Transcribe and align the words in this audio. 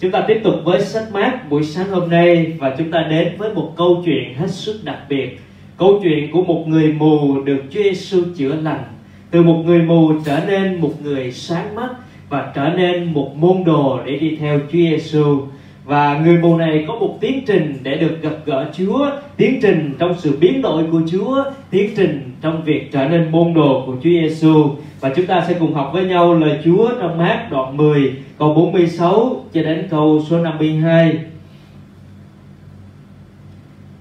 Chúng 0.00 0.10
ta 0.10 0.24
tiếp 0.28 0.40
tục 0.44 0.54
với 0.64 0.80
sách 0.80 1.12
mát 1.12 1.50
buổi 1.50 1.62
sáng 1.62 1.90
hôm 1.90 2.10
nay 2.10 2.52
và 2.58 2.74
chúng 2.78 2.90
ta 2.90 3.06
đến 3.10 3.32
với 3.38 3.54
một 3.54 3.72
câu 3.76 4.02
chuyện 4.04 4.34
hết 4.34 4.50
sức 4.50 4.80
đặc 4.84 4.98
biệt. 5.08 5.40
Câu 5.76 6.00
chuyện 6.02 6.32
của 6.32 6.42
một 6.42 6.64
người 6.68 6.92
mù 6.92 7.42
được 7.42 7.62
Chúa 7.70 7.82
Giêsu 7.82 8.22
chữa 8.36 8.54
lành. 8.62 8.84
Từ 9.30 9.42
một 9.42 9.62
người 9.66 9.82
mù 9.82 10.12
trở 10.24 10.40
nên 10.46 10.80
một 10.80 10.92
người 11.02 11.32
sáng 11.32 11.74
mắt 11.74 11.88
và 12.28 12.52
trở 12.54 12.68
nên 12.76 13.12
một 13.12 13.36
môn 13.36 13.64
đồ 13.64 14.00
để 14.06 14.16
đi 14.16 14.36
theo 14.36 14.58
Chúa 14.58 14.78
Giêsu 14.78 15.40
và 15.84 16.18
người 16.18 16.38
mù 16.38 16.56
này 16.56 16.84
có 16.88 16.94
một 16.94 17.18
tiến 17.20 17.40
trình 17.46 17.78
để 17.82 17.96
được 17.96 18.22
gặp 18.22 18.36
gỡ 18.44 18.70
Chúa, 18.78 19.10
tiến 19.36 19.58
trình 19.62 19.94
trong 19.98 20.14
sự 20.18 20.36
biến 20.40 20.62
đổi 20.62 20.84
của 20.92 21.00
Chúa, 21.12 21.44
tiến 21.70 21.90
trình 21.96 22.30
trong 22.40 22.64
việc 22.64 22.92
trở 22.92 23.08
nên 23.08 23.30
môn 23.30 23.54
đồ 23.54 23.82
của 23.86 23.92
Chúa 23.92 24.10
Giêsu. 24.10 24.70
Và 25.00 25.12
chúng 25.16 25.26
ta 25.26 25.44
sẽ 25.48 25.56
cùng 25.58 25.74
học 25.74 25.90
với 25.92 26.04
nhau 26.04 26.34
lời 26.34 26.58
Chúa 26.64 26.90
trong 27.00 27.18
mát 27.18 27.46
đoạn 27.50 27.76
10, 27.76 28.12
câu 28.38 28.54
46 28.54 29.44
cho 29.52 29.62
đến 29.62 29.88
câu 29.90 30.22
số 30.30 30.38
52. 30.38 31.18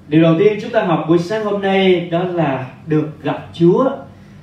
Điều 0.07 0.21
đầu 0.21 0.35
tiên 0.39 0.59
chúng 0.61 0.71
ta 0.71 0.83
học 0.83 1.05
buổi 1.07 1.17
sáng 1.17 1.45
hôm 1.45 1.61
nay 1.61 2.07
đó 2.11 2.23
là 2.23 2.65
được 2.87 3.23
gặp 3.23 3.47
Chúa. 3.53 3.89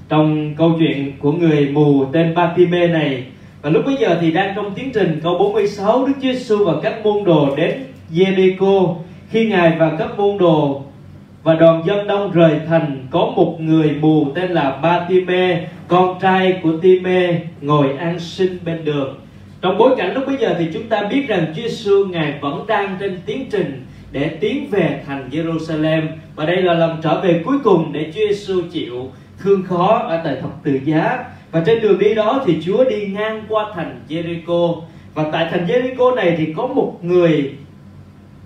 Trong 0.08 0.54
câu 0.54 0.72
chuyện 0.78 1.12
của 1.18 1.32
người 1.32 1.68
mù 1.72 2.04
tên 2.12 2.34
Bartime 2.34 2.86
này 2.86 3.24
và 3.62 3.70
lúc 3.70 3.82
bấy 3.86 3.96
giờ 4.00 4.18
thì 4.20 4.30
đang 4.30 4.54
trong 4.56 4.74
tiến 4.74 4.90
trình 4.94 5.20
câu 5.22 5.38
46 5.38 6.06
Đức 6.06 6.12
Chúa 6.22 6.32
Giêsu 6.32 6.64
và 6.64 6.72
các 6.82 7.04
môn 7.04 7.24
đồ 7.24 7.56
đến 7.56 7.72
Jericho 8.12 8.96
khi 9.30 9.48
ngài 9.48 9.76
và 9.78 9.92
các 9.98 10.18
môn 10.18 10.38
đồ 10.38 10.82
và 11.42 11.54
đoàn 11.54 11.82
dân 11.86 12.06
đông 12.06 12.32
rời 12.32 12.60
thành 12.68 13.06
có 13.10 13.32
một 13.36 13.60
người 13.60 13.90
mù 14.00 14.26
tên 14.34 14.50
là 14.50 14.78
Bartimeu 14.82 15.56
con 15.88 16.18
trai 16.20 16.60
của 16.62 16.72
Ti-mê 16.82 17.34
ngồi 17.60 17.96
an 17.98 18.18
sinh 18.18 18.58
bên 18.64 18.84
đường. 18.84 19.20
Trong 19.62 19.78
bối 19.78 19.94
cảnh 19.96 20.14
lúc 20.14 20.24
bây 20.26 20.36
giờ 20.36 20.54
thì 20.58 20.68
chúng 20.72 20.88
ta 20.88 21.02
biết 21.02 21.24
rằng 21.28 21.46
Chúa 21.56 21.62
Giêsu 21.62 22.04
ngài 22.06 22.38
vẫn 22.40 22.66
đang 22.66 22.96
trên 23.00 23.18
tiến 23.26 23.46
trình 23.50 23.86
để 24.12 24.28
tiến 24.28 24.66
về 24.70 25.02
thành 25.06 25.28
Jerusalem 25.32 26.02
và 26.36 26.46
đây 26.46 26.62
là 26.62 26.74
lần 26.74 26.96
trở 27.02 27.20
về 27.20 27.42
cuối 27.44 27.56
cùng 27.64 27.92
để 27.92 28.12
Chúa 28.14 28.20
Giêsu 28.28 28.62
chịu 28.72 29.10
thương 29.38 29.62
khó 29.62 29.98
ở 30.08 30.20
tại 30.24 30.36
thập 30.40 30.64
tự 30.64 30.80
giá. 30.84 31.24
Và 31.50 31.62
trên 31.66 31.80
đường 31.80 31.98
đi 31.98 32.14
đó 32.14 32.42
thì 32.46 32.58
Chúa 32.64 32.84
đi 32.84 33.06
ngang 33.06 33.44
qua 33.48 33.66
thành 33.74 34.00
Jericho. 34.08 34.80
Và 35.14 35.24
tại 35.32 35.48
thành 35.50 35.66
Jericho 35.66 36.14
này 36.14 36.34
thì 36.38 36.52
có 36.56 36.66
một 36.66 36.98
người 37.02 37.54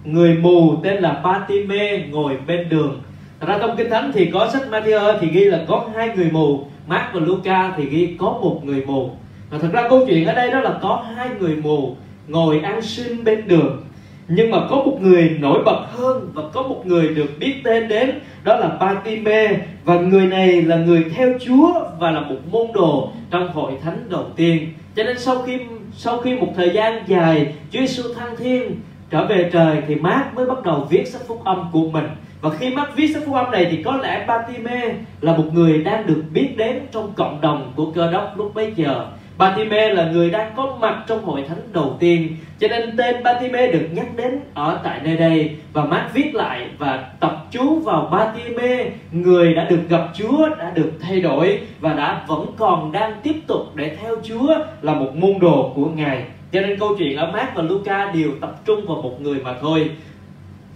người 0.04 0.34
mù 0.34 0.76
tên 0.82 1.02
là 1.02 1.22
Patime 1.24 2.06
ngồi 2.10 2.36
bên 2.46 2.68
đường. 2.68 3.02
Thật 3.41 3.46
ra 3.48 3.58
trong 3.60 3.76
kinh 3.76 3.91
thánh 3.91 4.10
thì 4.14 4.26
có 4.26 4.50
sách 4.52 4.62
Matthew 4.70 5.18
thì 5.20 5.28
ghi 5.28 5.44
là 5.44 5.64
có 5.68 5.88
hai 5.94 6.10
người 6.16 6.28
mù. 6.32 6.64
Mark 6.89 7.05
và 7.12 7.20
Luca 7.20 7.75
thì 7.77 7.84
ghi 7.84 8.17
có 8.19 8.27
một 8.27 8.61
người 8.64 8.83
mù. 8.86 9.11
Và 9.50 9.58
thật 9.58 9.69
ra 9.72 9.89
câu 9.89 10.06
chuyện 10.06 10.27
ở 10.27 10.34
đây 10.34 10.50
đó 10.50 10.61
là 10.61 10.78
có 10.83 11.05
hai 11.17 11.28
người 11.41 11.56
mù 11.56 11.97
ngồi 12.28 12.61
ăn 12.61 12.83
sinh 12.83 13.25
bên 13.25 13.48
đường. 13.48 13.84
Nhưng 14.28 14.50
mà 14.50 14.58
có 14.70 14.77
một 14.77 14.98
người 15.00 15.36
nổi 15.41 15.62
bật 15.64 15.84
hơn 15.91 16.31
và 16.34 16.42
có 16.53 16.62
một 16.62 16.86
người 16.86 17.09
được 17.09 17.31
biết 17.39 17.55
tên 17.64 17.89
đến, 17.89 18.20
đó 18.44 18.56
là 18.56 18.69
Patime 18.81 19.59
và 19.84 19.94
người 20.00 20.27
này 20.27 20.62
là 20.62 20.77
người 20.77 21.05
theo 21.14 21.33
Chúa 21.47 21.72
và 21.98 22.11
là 22.11 22.20
một 22.20 22.36
môn 22.50 22.66
đồ 22.75 23.11
trong 23.31 23.53
hội 23.53 23.72
thánh 23.83 23.98
đầu 24.09 24.25
tiên. 24.36 24.72
Cho 24.97 25.05
nên 25.05 25.19
sau 25.19 25.42
khi 25.42 25.59
sau 25.97 26.19
khi 26.19 26.34
một 26.34 26.53
thời 26.56 26.70
gian 26.70 27.03
dài 27.06 27.55
Chúa 27.70 27.81
Giêsu 27.81 28.14
thăng 28.14 28.36
thiên, 28.36 28.81
trở 29.11 29.27
về 29.27 29.50
trời 29.53 29.77
thì 29.89 29.94
Mark 29.94 30.34
mới 30.34 30.47
bắt 30.47 30.62
đầu 30.64 30.86
viết 30.91 31.09
sách 31.09 31.22
phúc 31.28 31.42
âm 31.44 31.64
của 31.72 31.91
mình 31.91 32.05
và 32.41 32.50
khi 32.50 32.70
Mark 32.70 32.97
viết 32.97 33.08
sách 33.14 33.22
phúc 33.27 33.34
âm 33.34 33.50
này 33.50 33.69
thì 33.70 33.83
có 33.83 33.97
lẽ 33.97 34.25
Batime 34.27 34.94
là 35.20 35.36
một 35.36 35.44
người 35.53 35.83
đang 35.83 36.06
được 36.06 36.22
biết 36.33 36.48
đến 36.56 36.81
trong 36.92 37.12
cộng 37.17 37.41
đồng 37.41 37.72
của 37.77 37.91
cơ 37.94 38.12
đốc 38.12 38.39
lúc 38.39 38.55
bấy 38.55 38.72
giờ. 38.77 39.06
Batime 39.39 39.89
là 39.89 40.11
người 40.11 40.31
đang 40.31 40.53
có 40.56 40.77
mặt 40.81 41.05
trong 41.06 41.25
hội 41.25 41.44
thánh 41.48 41.59
đầu 41.72 41.97
tiên, 42.00 42.36
cho 42.61 42.69
nên 42.69 42.97
tên 42.97 43.22
Batime 43.22 43.72
được 43.72 43.89
nhắc 43.92 44.06
đến 44.16 44.41
ở 44.55 44.81
tại 44.84 45.00
nơi 45.05 45.16
đây. 45.16 45.50
Và 45.72 45.84
Mark 45.84 46.14
viết 46.14 46.34
lại 46.34 46.69
và 46.78 47.11
tập 47.20 47.47
chú 47.50 47.81
vào 47.81 48.09
Batime 48.12 48.91
người 49.12 49.55
đã 49.55 49.64
được 49.64 49.81
gặp 49.89 50.09
Chúa, 50.14 50.48
đã 50.59 50.71
được 50.75 50.93
thay 51.00 51.21
đổi 51.21 51.60
và 51.81 51.93
đã 51.93 52.25
vẫn 52.27 52.47
còn 52.56 52.93
đang 52.93 53.12
tiếp 53.22 53.34
tục 53.47 53.62
để 53.75 53.97
theo 54.03 54.16
Chúa 54.22 54.54
là 54.82 54.94
một 54.94 55.16
môn 55.16 55.38
đồ 55.41 55.72
của 55.75 55.87
Ngài. 55.87 56.25
Cho 56.53 56.60
nên 56.60 56.78
câu 56.78 56.94
chuyện 56.98 57.16
ở 57.16 57.32
Mark 57.32 57.54
và 57.54 57.62
Luca 57.62 58.12
đều 58.15 58.31
tập 58.41 58.56
trung 58.65 58.87
vào 58.87 59.03
một 59.03 59.21
người 59.21 59.38
mà 59.44 59.54
thôi 59.60 59.91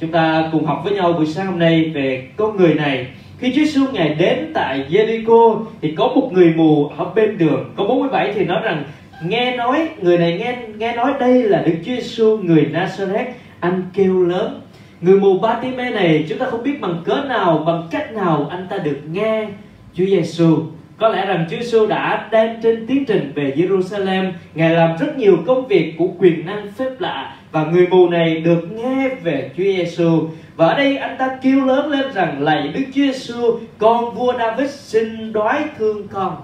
chúng 0.02 0.10
ta 0.10 0.48
cùng 0.52 0.64
học 0.64 0.80
với 0.84 0.92
nhau 0.92 1.12
buổi 1.12 1.26
sáng 1.26 1.46
hôm 1.46 1.58
nay 1.58 1.90
về 1.94 2.28
con 2.36 2.56
người 2.56 2.74
này. 2.74 3.06
Khi 3.38 3.52
Chúa 3.52 3.64
Giêsu 3.64 3.80
ngài 3.92 4.14
đến 4.14 4.50
tại 4.54 4.84
Jericho, 4.90 5.64
thì 5.80 5.94
có 5.96 6.08
một 6.08 6.30
người 6.32 6.54
mù 6.56 6.88
ở 6.88 7.04
bên 7.04 7.38
đường. 7.38 7.72
Câu 7.76 7.86
47 7.86 8.32
thì 8.34 8.44
nói 8.44 8.60
rằng, 8.64 8.84
nghe 9.24 9.56
nói, 9.56 9.88
người 10.00 10.18
này 10.18 10.38
nghe 10.38 10.56
nghe 10.76 10.96
nói 10.96 11.12
đây 11.20 11.42
là 11.42 11.62
Đức 11.62 11.72
Chúa 11.86 11.92
Giêsu 11.92 12.38
người 12.38 12.68
Nazareth, 12.72 13.26
anh 13.60 13.82
kêu 13.94 14.24
lớn. 14.24 14.60
Người 15.00 15.20
mù 15.20 15.38
Batime 15.38 15.90
này, 15.90 16.24
chúng 16.28 16.38
ta 16.38 16.46
không 16.46 16.62
biết 16.62 16.80
bằng 16.80 17.02
cớ 17.04 17.24
nào, 17.28 17.62
bằng 17.66 17.88
cách 17.90 18.12
nào 18.12 18.48
anh 18.50 18.66
ta 18.70 18.78
được 18.78 18.98
nghe 19.12 19.48
Chúa 19.94 20.04
Giêsu 20.04 20.62
có 20.98 21.08
lẽ 21.08 21.26
rằng 21.26 21.46
Chúa 21.50 21.56
Giêsu 21.56 21.86
đã 21.86 22.28
đang 22.32 22.60
trên 22.62 22.86
tiến 22.86 23.04
trình 23.04 23.32
về 23.34 23.54
Jerusalem. 23.56 24.30
Ngài 24.54 24.70
làm 24.70 24.96
rất 24.96 25.18
nhiều 25.18 25.38
công 25.46 25.66
việc 25.66 25.94
của 25.98 26.08
quyền 26.18 26.46
năng 26.46 26.72
phép 26.72 26.90
lạ 26.98 27.36
và 27.52 27.64
người 27.64 27.86
mù 27.86 28.08
này 28.08 28.40
được 28.40 28.72
nghe 28.72 29.08
về 29.22 29.50
Chúa 29.56 29.62
Giêsu 29.62 30.28
và 30.56 30.66
ở 30.66 30.76
đây 30.76 30.96
anh 30.96 31.16
ta 31.18 31.38
kêu 31.42 31.64
lớn 31.64 31.90
lên 31.90 32.12
rằng 32.14 32.42
lạy 32.42 32.68
Đức 32.68 32.80
Chúa 32.86 33.02
Giêsu 33.02 33.58
con 33.78 34.14
vua 34.14 34.32
David 34.38 34.70
xin 34.70 35.32
đoái 35.32 35.64
thương 35.78 36.08
con. 36.08 36.36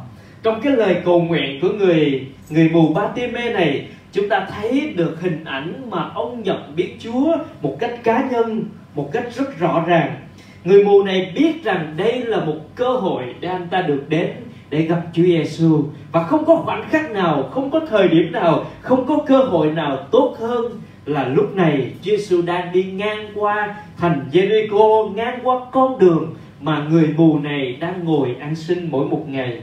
Trong 0.43 0.61
cái 0.61 0.73
lời 0.73 0.97
cầu 1.05 1.21
nguyện 1.21 1.61
của 1.61 1.69
người 1.69 2.27
người 2.51 2.69
mù 2.73 2.93
Batime 2.95 3.53
này 3.53 3.87
chúng 4.13 4.29
ta 4.29 4.47
thấy 4.51 4.93
được 4.97 5.21
hình 5.21 5.45
ảnh 5.45 5.91
mà 5.91 6.11
ông 6.15 6.43
nhận 6.43 6.77
biết 6.77 6.97
Chúa 6.99 7.37
một 7.63 7.77
cách 7.79 8.05
cá 8.05 8.29
nhân 8.31 8.65
một 8.95 9.13
cách 9.13 9.25
rất 9.35 9.59
rõ 9.59 9.85
ràng. 9.87 10.15
Người 10.65 10.85
mù 10.85 11.03
này 11.03 11.33
biết 11.35 11.65
rằng 11.65 11.95
đây 11.97 12.23
là 12.23 12.45
một 12.45 12.57
cơ 12.75 12.89
hội 12.89 13.23
để 13.41 13.49
anh 13.49 13.69
ta 13.71 13.81
được 13.81 14.03
đến 14.09 14.31
để 14.71 14.83
gặp 14.83 15.01
Chúa 15.13 15.23
Giêsu 15.23 15.85
và 16.13 16.23
không 16.23 16.45
có 16.45 16.57
khoảnh 16.57 16.89
khắc 16.91 17.11
nào, 17.11 17.49
không 17.51 17.71
có 17.71 17.81
thời 17.91 18.09
điểm 18.09 18.33
nào, 18.33 18.65
không 18.81 19.07
có 19.07 19.19
cơ 19.27 19.39
hội 19.39 19.71
nào 19.71 19.97
tốt 20.11 20.37
hơn 20.41 20.81
là 21.09 21.29
lúc 21.29 21.57
này 21.57 21.91
Chúa 22.03 22.11
Giêsu 22.11 22.43
đang 22.43 22.73
đi 22.73 22.83
ngang 22.83 23.27
qua 23.35 23.77
thành 23.97 24.29
Jericho, 24.33 25.13
ngang 25.15 25.39
qua 25.43 25.61
con 25.73 25.99
đường 25.99 26.35
mà 26.61 26.87
người 26.91 27.15
mù 27.17 27.39
này 27.39 27.77
đang 27.81 28.05
ngồi 28.05 28.37
ăn 28.41 28.55
xin 28.55 28.89
mỗi 28.91 29.07
một 29.07 29.25
ngày. 29.29 29.59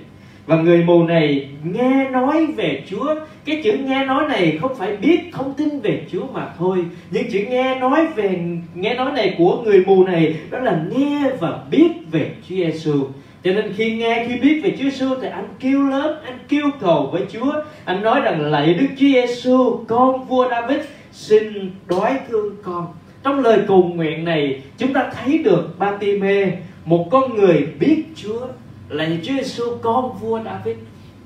Và 0.45 0.55
người 0.55 0.83
mù 0.83 1.03
này 1.03 1.49
nghe 1.63 2.09
nói 2.09 2.45
về 2.45 2.83
Chúa. 2.89 3.15
Cái 3.45 3.61
chữ 3.63 3.77
nghe 3.85 4.05
nói 4.05 4.27
này 4.29 4.57
không 4.61 4.75
phải 4.75 4.97
biết 4.97 5.19
thông 5.33 5.53
tin 5.53 5.79
về 5.79 6.01
Chúa 6.11 6.27
mà 6.33 6.49
thôi. 6.57 6.85
Nhưng 7.11 7.31
chữ 7.31 7.39
nghe 7.49 7.79
nói 7.79 8.07
về 8.15 8.39
nghe 8.75 8.95
nói 8.95 9.11
này 9.11 9.35
của 9.37 9.61
người 9.65 9.83
mù 9.85 10.03
này 10.03 10.35
Đó 10.49 10.59
là 10.59 10.83
nghe 10.95 11.21
và 11.39 11.59
biết 11.71 11.91
về 12.11 12.31
Chúa 12.49 12.55
Giêsu 12.55 13.07
cho 13.45 13.51
nên 13.51 13.73
khi 13.77 13.95
nghe 13.95 14.25
khi 14.27 14.39
biết 14.39 14.61
về 14.63 14.71
Chúa 14.77 14.83
Giêsu 14.83 15.15
thì 15.21 15.27
anh 15.27 15.47
kêu 15.59 15.87
lớn 15.87 16.17
anh 16.25 16.37
kêu 16.47 16.65
cầu 16.81 17.09
với 17.11 17.21
Chúa. 17.33 17.53
Anh 17.85 18.03
nói 18.03 18.21
rằng 18.21 18.41
lạy 18.41 18.73
Đức 18.73 18.87
Chúa 18.89 19.07
Giêsu 19.07 19.79
con 19.87 20.25
vua 20.25 20.49
David 20.49 20.79
xin 21.15 21.71
đói 21.87 22.19
thương 22.29 22.55
con. 22.63 22.87
Trong 23.23 23.39
lời 23.39 23.59
cầu 23.67 23.83
nguyện 23.95 24.25
này, 24.25 24.61
chúng 24.77 24.93
ta 24.93 25.11
thấy 25.13 25.37
được 25.37 25.79
Ba-ti-mê, 25.79 26.51
một 26.85 27.07
con 27.11 27.35
người 27.35 27.67
biết 27.79 28.03
Chúa, 28.15 28.47
là 28.89 29.07
Chúa 29.23 29.33
Giêsu 29.33 29.63
con 29.81 30.17
vua 30.19 30.39
David 30.45 30.75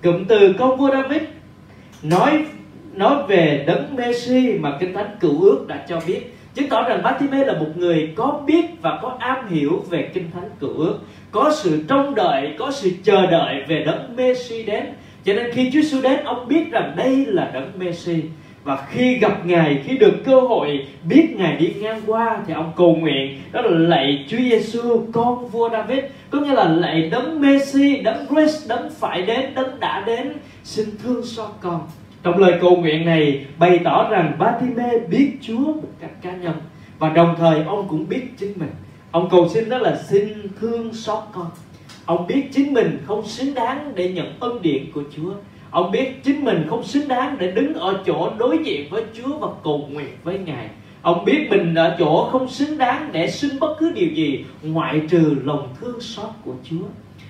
cụm 0.04 0.26
từ 0.26 0.54
con 0.60 0.78
vua 0.78 0.92
David 0.92 1.22
nói 2.04 2.46
nói 2.94 3.16
về 3.28 3.64
đấng 3.68 3.96
Messi 3.96 4.54
mà 4.60 4.78
kinh 4.80 4.94
thánh 4.94 5.16
cựu 5.20 5.42
ước 5.42 5.66
đã 5.68 5.86
cho 5.90 6.02
biết. 6.08 6.36
Chứng 6.56 6.70
tỏ 6.70 6.84
rằng 6.84 7.04
Bartimê 7.04 7.46
là 7.46 7.54
một 7.54 7.70
người 7.76 8.14
có 8.16 8.42
biết 8.46 8.66
và 8.82 9.00
có 9.02 9.16
am 9.20 9.48
hiểu 9.48 9.84
về 9.90 10.10
kinh 10.14 10.32
thánh 10.32 10.50
cựu 10.60 10.74
ước, 10.78 11.00
có 11.32 11.52
sự 11.56 11.84
trông 11.88 12.16
đợi, 12.16 12.56
có 12.60 12.72
sự 12.72 12.92
chờ 13.04 13.26
đợi 13.26 13.64
về 13.68 13.84
đấng 13.86 14.16
Messi 14.16 14.64
đến. 14.64 14.86
Cho 15.26 15.34
nên 15.34 15.52
khi 15.52 15.72
Chúa 15.74 15.82
Giêsu 15.82 16.02
đến, 16.02 16.24
ông 16.24 16.48
biết 16.48 16.72
rằng 16.72 16.94
đây 16.96 17.26
là 17.26 17.52
đấng 17.54 17.72
Messi 17.80 18.22
và 18.64 18.86
khi 18.90 19.18
gặp 19.18 19.46
ngài, 19.46 19.82
khi 19.86 19.98
được 19.98 20.14
cơ 20.26 20.40
hội 20.40 20.88
biết 21.04 21.28
ngài 21.38 21.58
đi 21.58 21.74
ngang 21.82 22.02
qua, 22.08 22.44
thì 22.48 22.54
ông 22.54 22.72
cầu 22.76 22.96
nguyện, 22.96 23.42
đó 23.52 23.62
là 23.62 23.70
lạy 23.72 24.26
Chúa 24.30 24.38
Giêsu 24.38 25.04
con 25.12 25.48
vua 25.48 25.70
David. 25.70 26.00
Có 26.30 26.40
nghĩa 26.40 26.54
là 26.54 26.70
lạy 26.70 27.10
đấng 27.10 27.42
Messi, 27.42 27.98
đấng 27.98 28.28
Christ, 28.28 28.70
đấng 28.70 28.90
phải 29.00 29.22
đến, 29.22 29.54
đấng 29.56 29.80
đã 29.80 30.04
đến. 30.08 30.34
Xin 30.64 30.86
thương 31.04 31.26
xót 31.26 31.50
con. 31.62 31.82
Trong 32.24 32.38
lời 32.38 32.54
cầu 32.62 32.76
nguyện 32.76 33.06
này 33.06 33.46
bày 33.58 33.80
tỏ 33.84 34.10
rằng 34.10 34.34
Bartimê 34.40 35.00
biết 35.10 35.32
Chúa 35.42 35.60
một 35.60 35.90
cách 36.02 36.12
cá 36.22 36.32
nhân. 36.32 36.54
Và 37.00 37.10
đồng 37.10 37.36
thời 37.40 37.64
ông 37.64 37.88
cũng 37.90 38.10
biết 38.10 38.22
chính 38.38 38.54
mình. 38.56 38.70
Ông 39.12 39.30
cầu 39.32 39.50
xin 39.50 39.70
đó 39.70 39.78
là 39.78 40.00
xin 40.10 40.28
thương 40.62 40.94
xót 40.94 41.24
con. 41.32 41.48
Ông 42.06 42.28
biết 42.28 42.44
chính 42.52 42.74
mình 42.74 42.98
không 43.06 43.28
xứng 43.28 43.54
đáng 43.54 43.92
để 43.96 44.10
nhận 44.10 44.34
ân 44.40 44.62
điện 44.62 44.92
của 44.94 45.04
Chúa 45.16 45.32
ông 45.72 45.92
biết 45.92 46.24
chính 46.24 46.46
mình 46.46 46.66
không 46.70 46.84
xứng 46.84 47.08
đáng 47.08 47.36
để 47.40 47.52
đứng 47.52 47.74
ở 47.74 48.04
chỗ 48.06 48.32
đối 48.38 48.58
diện 48.64 48.90
với 48.90 49.04
Chúa 49.14 49.38
và 49.38 49.48
cầu 49.64 49.90
nguyện 49.92 50.10
với 50.24 50.40
Ngài. 50.46 50.68
Ông 51.02 51.26
biết 51.26 51.48
mình 51.50 51.76
ở 51.76 51.96
chỗ 52.00 52.30
không 52.32 52.50
xứng 52.50 52.78
đáng 52.78 53.10
để 53.12 53.32
xin 53.32 53.60
bất 53.60 53.76
cứ 53.80 53.92
điều 53.92 54.10
gì, 54.10 54.46
ngoại 54.64 55.02
trừ 55.10 55.36
lòng 55.44 55.70
thương 55.80 56.02
xót 56.02 56.30
của 56.46 56.54
Chúa. 56.64 56.86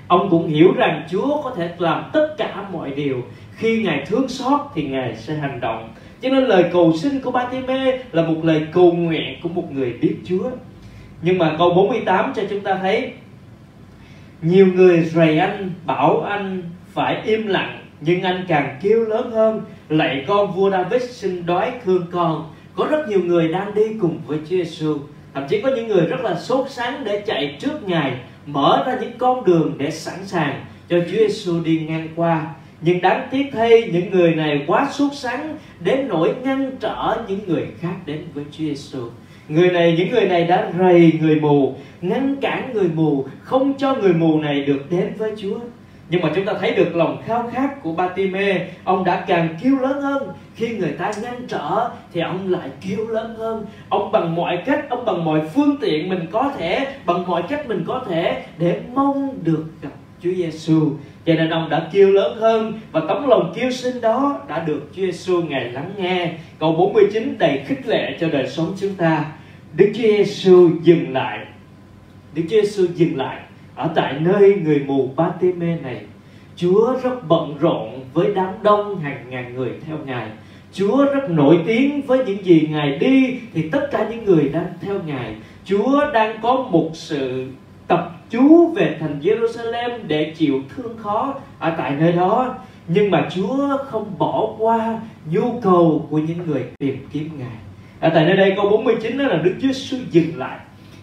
Ông 0.07 0.29
cũng 0.29 0.47
hiểu 0.47 0.73
rằng 0.75 1.07
Chúa 1.11 1.41
có 1.43 1.53
thể 1.55 1.69
làm 1.77 2.03
tất 2.13 2.35
cả 2.37 2.67
mọi 2.71 2.91
điều. 2.91 3.23
Khi 3.55 3.83
ngài 3.83 4.05
thương 4.05 4.27
xót 4.27 4.59
thì 4.75 4.83
ngài 4.83 5.15
sẽ 5.15 5.33
hành 5.33 5.59
động. 5.59 5.89
Cho 6.21 6.29
nên 6.29 6.43
lời 6.43 6.65
cầu 6.73 6.93
xin 6.97 7.21
của 7.21 7.31
Ba-ti-mê 7.31 7.99
là 8.11 8.23
một 8.23 8.43
lời 8.43 8.67
cầu 8.71 8.91
nguyện 8.91 9.39
của 9.43 9.49
một 9.49 9.71
người 9.71 9.93
biết 10.01 10.15
Chúa. 10.25 10.49
Nhưng 11.21 11.37
mà 11.37 11.55
câu 11.57 11.73
48 11.73 12.33
cho 12.35 12.41
chúng 12.49 12.61
ta 12.61 12.77
thấy, 12.81 13.11
nhiều 14.41 14.67
người 14.75 15.01
rầy 15.01 15.37
anh, 15.39 15.71
bảo 15.85 16.21
anh 16.21 16.61
phải 16.93 17.21
im 17.25 17.47
lặng 17.47 17.78
nhưng 18.01 18.21
anh 18.21 18.45
càng 18.47 18.77
kêu 18.81 19.03
lớn 19.03 19.31
hơn, 19.31 19.61
lạy 19.89 20.25
con 20.27 20.53
vua 20.53 20.69
David 20.69 21.03
xin 21.03 21.45
đói 21.45 21.71
thương 21.85 22.05
con. 22.11 22.53
Có 22.75 22.87
rất 22.89 23.07
nhiều 23.09 23.19
người 23.25 23.47
đang 23.47 23.73
đi 23.75 23.83
cùng 24.01 24.19
với 24.27 24.37
Chúa 24.37 24.55
Giêsu. 24.55 24.97
Thậm 25.33 25.43
chí 25.49 25.61
có 25.61 25.69
những 25.75 25.87
người 25.87 26.05
rất 26.05 26.21
là 26.23 26.35
sốt 26.35 26.69
sắng 26.69 27.03
để 27.03 27.23
chạy 27.25 27.57
trước 27.59 27.87
ngài, 27.87 28.13
mở 28.45 28.83
ra 28.87 28.97
những 29.01 29.17
con 29.17 29.43
đường 29.43 29.73
để 29.77 29.91
sẵn 29.91 30.25
sàng 30.25 30.65
cho 30.89 30.99
Chúa 30.99 31.17
Giêsu 31.17 31.63
đi 31.63 31.79
ngang 31.79 32.07
qua. 32.15 32.47
Nhưng 32.81 33.01
đáng 33.01 33.27
tiếc 33.31 33.45
thay, 33.53 33.89
những 33.93 34.11
người 34.11 34.35
này 34.35 34.63
quá 34.67 34.89
sốt 34.91 35.11
sắng 35.13 35.57
đến 35.79 36.07
nỗi 36.07 36.33
ngăn 36.43 36.71
trở 36.79 37.23
những 37.27 37.39
người 37.47 37.65
khác 37.79 37.95
đến 38.05 38.23
với 38.33 38.43
Chúa 38.51 38.63
Giêsu. 38.63 38.99
Người 39.47 39.69
này, 39.69 39.95
những 39.97 40.11
người 40.11 40.25
này 40.25 40.43
đã 40.43 40.71
rầy 40.79 41.13
người 41.21 41.35
mù, 41.35 41.75
ngăn 42.01 42.35
cản 42.35 42.73
người 42.73 42.89
mù, 42.95 43.25
không 43.41 43.73
cho 43.77 43.95
người 43.95 44.13
mù 44.13 44.39
này 44.39 44.61
được 44.61 44.81
đến 44.89 45.13
với 45.17 45.33
Chúa 45.37 45.59
nhưng 46.09 46.21
mà 46.21 46.29
chúng 46.35 46.45
ta 46.45 46.53
thấy 46.59 46.71
được 46.71 46.95
lòng 46.95 47.21
khao 47.25 47.49
khát 47.53 47.83
của 47.83 47.93
Batime, 47.93 48.67
ông 48.83 49.03
đã 49.03 49.25
càng 49.27 49.55
kêu 49.63 49.79
lớn 49.79 50.01
hơn. 50.01 50.27
Khi 50.55 50.77
người 50.77 50.91
ta 50.91 51.11
ngăn 51.23 51.47
trở 51.47 51.89
thì 52.13 52.21
ông 52.21 52.51
lại 52.51 52.69
kêu 52.89 53.07
lớn 53.07 53.35
hơn. 53.37 53.65
Ông 53.89 54.11
bằng 54.11 54.35
mọi 54.35 54.57
cách, 54.65 54.85
ông 54.89 55.05
bằng 55.05 55.25
mọi 55.25 55.41
phương 55.55 55.77
tiện 55.81 56.09
mình 56.09 56.25
có 56.31 56.51
thể, 56.57 56.87
bằng 57.05 57.27
mọi 57.27 57.43
cách 57.49 57.67
mình 57.67 57.83
có 57.87 58.01
thể 58.09 58.43
để 58.57 58.81
mong 58.93 59.37
được 59.43 59.65
gặp 59.81 59.89
Chúa 60.23 60.31
Giêsu 60.33 60.91
cho 61.25 61.33
nên 61.35 61.49
ông 61.49 61.69
đã 61.69 61.89
kêu 61.91 62.11
lớn 62.11 62.37
hơn 62.39 62.79
và 62.91 63.01
tấm 63.07 63.27
lòng 63.27 63.53
kêu 63.55 63.71
xin 63.71 64.01
đó 64.01 64.41
đã 64.47 64.63
được 64.63 64.89
Chúa 64.95 65.01
Giêsu 65.01 65.41
ngài 65.41 65.71
lắng 65.71 65.91
nghe. 65.97 66.31
Câu 66.59 66.73
49 66.73 67.35
đầy 67.37 67.63
khích 67.67 67.87
lệ 67.87 68.17
cho 68.19 68.27
đời 68.29 68.47
sống 68.47 68.73
chúng 68.79 68.95
ta. 68.95 69.25
Đức 69.75 69.91
Chúa 69.95 70.01
Giêsu 70.01 70.69
dừng 70.83 71.13
lại. 71.13 71.45
Đức 72.33 72.41
Chúa 72.49 72.61
Giêsu 72.61 72.85
dừng 72.95 73.17
lại 73.17 73.39
ở 73.79 73.89
tại 73.95 74.15
nơi 74.19 74.55
người 74.63 74.83
mù 74.87 75.09
Batime 75.15 75.77
này, 75.83 76.01
Chúa 76.55 76.95
rất 77.03 77.27
bận 77.27 77.57
rộn 77.59 77.99
với 78.13 78.33
đám 78.35 78.53
đông 78.63 78.99
hàng 78.99 79.25
ngàn 79.29 79.55
người 79.55 79.71
theo 79.87 79.97
Ngài. 80.05 80.27
Chúa 80.73 81.05
rất 81.05 81.29
nổi 81.29 81.59
tiếng 81.67 82.01
với 82.01 82.25
những 82.25 82.45
gì 82.45 82.67
Ngài 82.71 82.97
đi 82.97 83.39
thì 83.53 83.69
tất 83.69 83.87
cả 83.91 84.07
những 84.09 84.25
người 84.25 84.49
đang 84.49 84.73
theo 84.81 84.95
Ngài. 85.05 85.35
Chúa 85.65 86.11
đang 86.13 86.39
có 86.41 86.67
một 86.71 86.89
sự 86.93 87.47
tập 87.87 88.11
chú 88.29 88.73
về 88.75 88.97
thành 88.99 89.19
Jerusalem 89.21 89.99
để 90.07 90.33
chịu 90.37 90.61
thương 90.75 90.97
khó 90.97 91.35
ở 91.59 91.73
tại 91.77 91.91
nơi 91.99 92.11
đó. 92.11 92.55
Nhưng 92.87 93.11
mà 93.11 93.27
Chúa 93.35 93.77
không 93.77 94.05
bỏ 94.17 94.53
qua 94.57 94.99
nhu 95.31 95.59
cầu 95.61 96.07
của 96.09 96.17
những 96.17 96.47
người 96.47 96.63
tìm 96.77 97.07
kiếm 97.11 97.29
Ngài. 97.37 97.57
Ở 97.99 98.09
tại 98.13 98.25
nơi 98.25 98.37
đây 98.37 98.53
câu 98.55 98.69
49 98.69 99.17
đó 99.17 99.25
là 99.25 99.37
Đức 99.37 99.53
Chúa 99.61 99.71
Sư 99.71 99.97
dừng 100.11 100.37
lại 100.37 100.59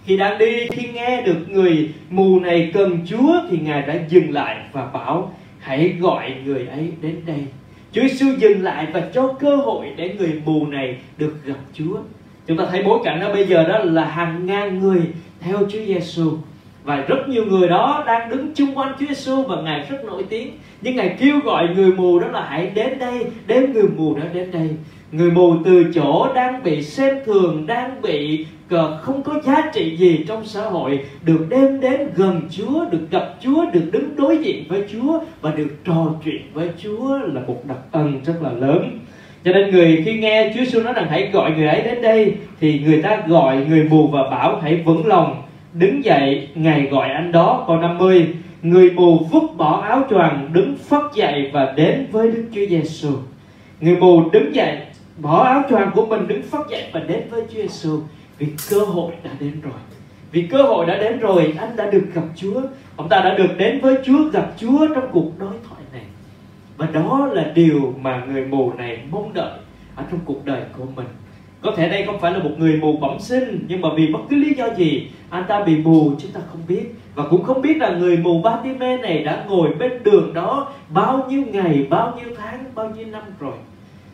khi 0.07 0.17
đang 0.17 0.39
đi 0.39 0.67
khi 0.71 0.89
nghe 0.95 1.23
được 1.23 1.39
người 1.49 1.89
mù 2.11 2.41
này 2.41 2.71
cần 2.75 2.99
Chúa 3.07 3.33
thì 3.51 3.59
ngài 3.59 3.83
đã 3.83 3.95
dừng 4.09 4.33
lại 4.33 4.57
và 4.73 4.87
bảo, 4.87 5.35
hãy 5.59 5.95
gọi 6.01 6.35
người 6.45 6.67
ấy 6.67 6.93
đến 7.03 7.17
đây. 7.27 7.41
Chúa 7.93 8.01
Giêsu 8.01 8.27
dừng 8.39 8.63
lại 8.63 8.87
và 8.93 9.03
cho 9.15 9.33
cơ 9.33 9.57
hội 9.57 9.87
để 9.97 10.15
người 10.19 10.43
mù 10.45 10.67
này 10.67 10.97
được 11.19 11.35
gặp 11.45 11.59
Chúa. 11.73 11.97
Chúng 12.47 12.57
ta 12.57 12.65
thấy 12.71 12.83
bối 12.83 12.99
cảnh 13.05 13.21
đó 13.21 13.33
bây 13.33 13.47
giờ 13.47 13.65
đó 13.69 13.79
là 13.79 14.05
hàng 14.05 14.47
ngàn 14.47 14.79
người 14.79 15.01
theo 15.41 15.59
Chúa 15.59 15.85
Giêsu. 15.87 16.33
Và 16.85 16.97
rất 16.97 17.29
nhiều 17.29 17.45
người 17.45 17.69
đó 17.69 18.05
đang 18.07 18.31
đứng 18.31 18.55
chung 18.55 18.79
quanh 18.79 18.93
Chúa 19.01 19.07
Giêsu 19.07 19.43
và 19.43 19.61
ngài 19.63 19.87
rất 19.91 20.05
nổi 20.05 20.25
tiếng. 20.29 20.51
Nhưng 20.83 20.97
ngài 20.97 21.17
kêu 21.19 21.41
gọi 21.45 21.69
người 21.75 21.93
mù 21.93 22.19
đó 22.19 22.29
là, 22.29 22.47
hãy 22.49 22.71
đến 22.75 22.99
đây 22.99 23.25
đem 23.47 23.73
người 23.73 23.89
mù 23.97 24.15
đó 24.15 24.23
đến 24.35 24.51
đây. 24.51 24.71
Người 25.13 25.31
mù 25.31 25.55
từ 25.65 25.93
chỗ 25.95 26.29
đang 26.35 26.63
bị 26.63 26.83
xem 26.83 27.17
thường, 27.27 27.67
đang 27.67 28.03
bị 28.03 28.47
không 29.03 29.23
có 29.23 29.41
giá 29.45 29.71
trị 29.75 29.97
gì 29.97 30.25
trong 30.29 30.45
xã 30.45 30.63
hội, 30.63 31.01
được 31.23 31.47
đem 31.49 31.81
đến 31.81 32.01
gần 32.17 32.41
Chúa, 32.51 32.85
được 32.91 33.11
gặp 33.11 33.35
Chúa, 33.41 33.65
được 33.73 33.85
đứng 33.93 34.17
đối 34.17 34.39
diện 34.39 34.65
với 34.69 34.85
Chúa 34.93 35.21
và 35.41 35.51
được 35.51 35.69
trò 35.85 36.07
chuyện 36.25 36.43
với 36.53 36.69
Chúa 36.83 37.19
là 37.19 37.41
một 37.47 37.63
đặc 37.65 37.79
ân 37.93 38.21
rất 38.25 38.35
là 38.43 38.51
lớn. 38.51 38.99
Cho 39.45 39.53
nên 39.53 39.71
người 39.71 40.03
khi 40.05 40.19
nghe 40.19 40.53
Chúa 40.55 40.65
Giêsu 40.65 40.81
nói 40.81 40.93
rằng 40.93 41.07
hãy 41.11 41.31
gọi 41.33 41.51
người 41.51 41.69
ấy 41.69 41.83
đến 41.83 42.03
đây, 42.03 42.35
thì 42.61 42.79
người 42.79 43.03
ta 43.03 43.23
gọi 43.27 43.57
người 43.69 43.85
mù 43.91 44.07
và 44.07 44.23
bảo 44.31 44.61
hãy 44.63 44.83
vững 44.85 45.07
lòng, 45.07 45.43
đứng 45.73 46.05
dậy, 46.05 46.49
ngài 46.55 46.83
gọi 46.83 47.11
anh 47.11 47.33
đó. 47.33 47.65
Câu 47.67 47.77
50 47.77 48.27
người 48.63 48.91
mù 48.91 49.19
vứt 49.19 49.57
bỏ 49.57 49.81
áo 49.81 50.07
choàng, 50.11 50.49
đứng 50.53 50.77
phất 50.77 51.03
dậy 51.15 51.51
và 51.53 51.73
đến 51.77 52.07
với 52.13 52.31
Đức 52.31 52.45
Chúa 52.53 52.67
Giêsu 52.69 53.11
người 53.81 53.97
mù 53.97 54.31
đứng 54.31 54.55
dậy, 54.55 54.79
bỏ 55.19 55.45
áo 55.45 55.63
choàng 55.71 55.91
của 55.95 56.07
mình, 56.07 56.29
đứng 56.29 56.43
phất 56.43 56.61
dậy 56.71 56.85
và 56.93 57.01
đến 57.01 57.21
với 57.31 57.43
Chúa 57.49 57.63
Giêsu 57.63 58.01
vì 58.39 58.47
cơ 58.71 58.79
hội 58.79 59.13
đã 59.23 59.31
đến 59.41 59.61
rồi. 59.63 59.81
Vì 60.33 60.47
cơ 60.47 60.63
hội 60.63 60.87
đã 60.87 60.97
đến 60.97 61.19
rồi, 61.19 61.55
anh 61.59 61.77
đã 61.77 61.91
được 61.91 62.05
gặp 62.15 62.25
Chúa. 62.37 62.61
Ông 62.97 63.09
ta 63.09 63.21
đã 63.21 63.35
được 63.35 63.59
đến 63.59 63.81
với 63.81 63.97
Chúa, 64.05 64.31
gặp 64.33 64.53
Chúa 64.57 64.87
trong 64.95 65.09
cuộc 65.13 65.39
đối 65.39 65.55
thoại 65.69 65.83
này. 65.93 66.05
Và 66.77 66.87
đó 66.87 67.29
là 67.33 67.53
điều 67.55 67.95
mà 68.01 68.25
người 68.29 68.45
mù 68.45 68.73
này 68.73 68.99
mong 69.11 69.35
đợi 69.35 69.59
ở 69.95 70.05
trong 70.11 70.21
cuộc 70.25 70.45
đời 70.45 70.63
của 70.79 70.85
mình. 70.97 71.07
Có 71.61 71.73
thể 71.77 71.89
đây 71.89 72.07
không 72.07 72.21
phải 72.21 72.33
là 72.33 72.39
một 72.39 72.51
người 72.59 72.79
mù 72.81 72.97
bẩm 72.97 73.21
sinh, 73.21 73.65
nhưng 73.69 73.81
mà 73.81 73.89
vì 73.97 74.13
bất 74.13 74.19
cứ 74.31 74.37
lý 74.37 74.55
do 74.55 74.67
gì, 74.77 75.11
anh 75.31 75.45
ta 75.49 75.65
bị 75.65 75.77
mù, 75.77 76.13
chúng 76.19 76.31
ta 76.31 76.41
không 76.51 76.61
biết. 76.69 76.85
Và 77.15 77.25
cũng 77.31 77.43
không 77.43 77.63
biết 77.63 77.77
là 77.77 77.91
người 77.91 78.17
mù 78.17 78.43
Batime 78.43 78.97
này 78.97 79.25
đã 79.25 79.45
ngồi 79.49 79.75
bên 79.79 79.93
đường 80.05 80.35
đó 80.35 80.73
bao 80.89 81.27
nhiêu 81.29 81.43
ngày, 81.53 81.87
bao 81.91 82.19
nhiêu 82.19 82.35
tháng, 82.39 82.65
bao 82.75 82.91
nhiêu 82.91 83.07
năm 83.07 83.23
rồi. 83.41 83.55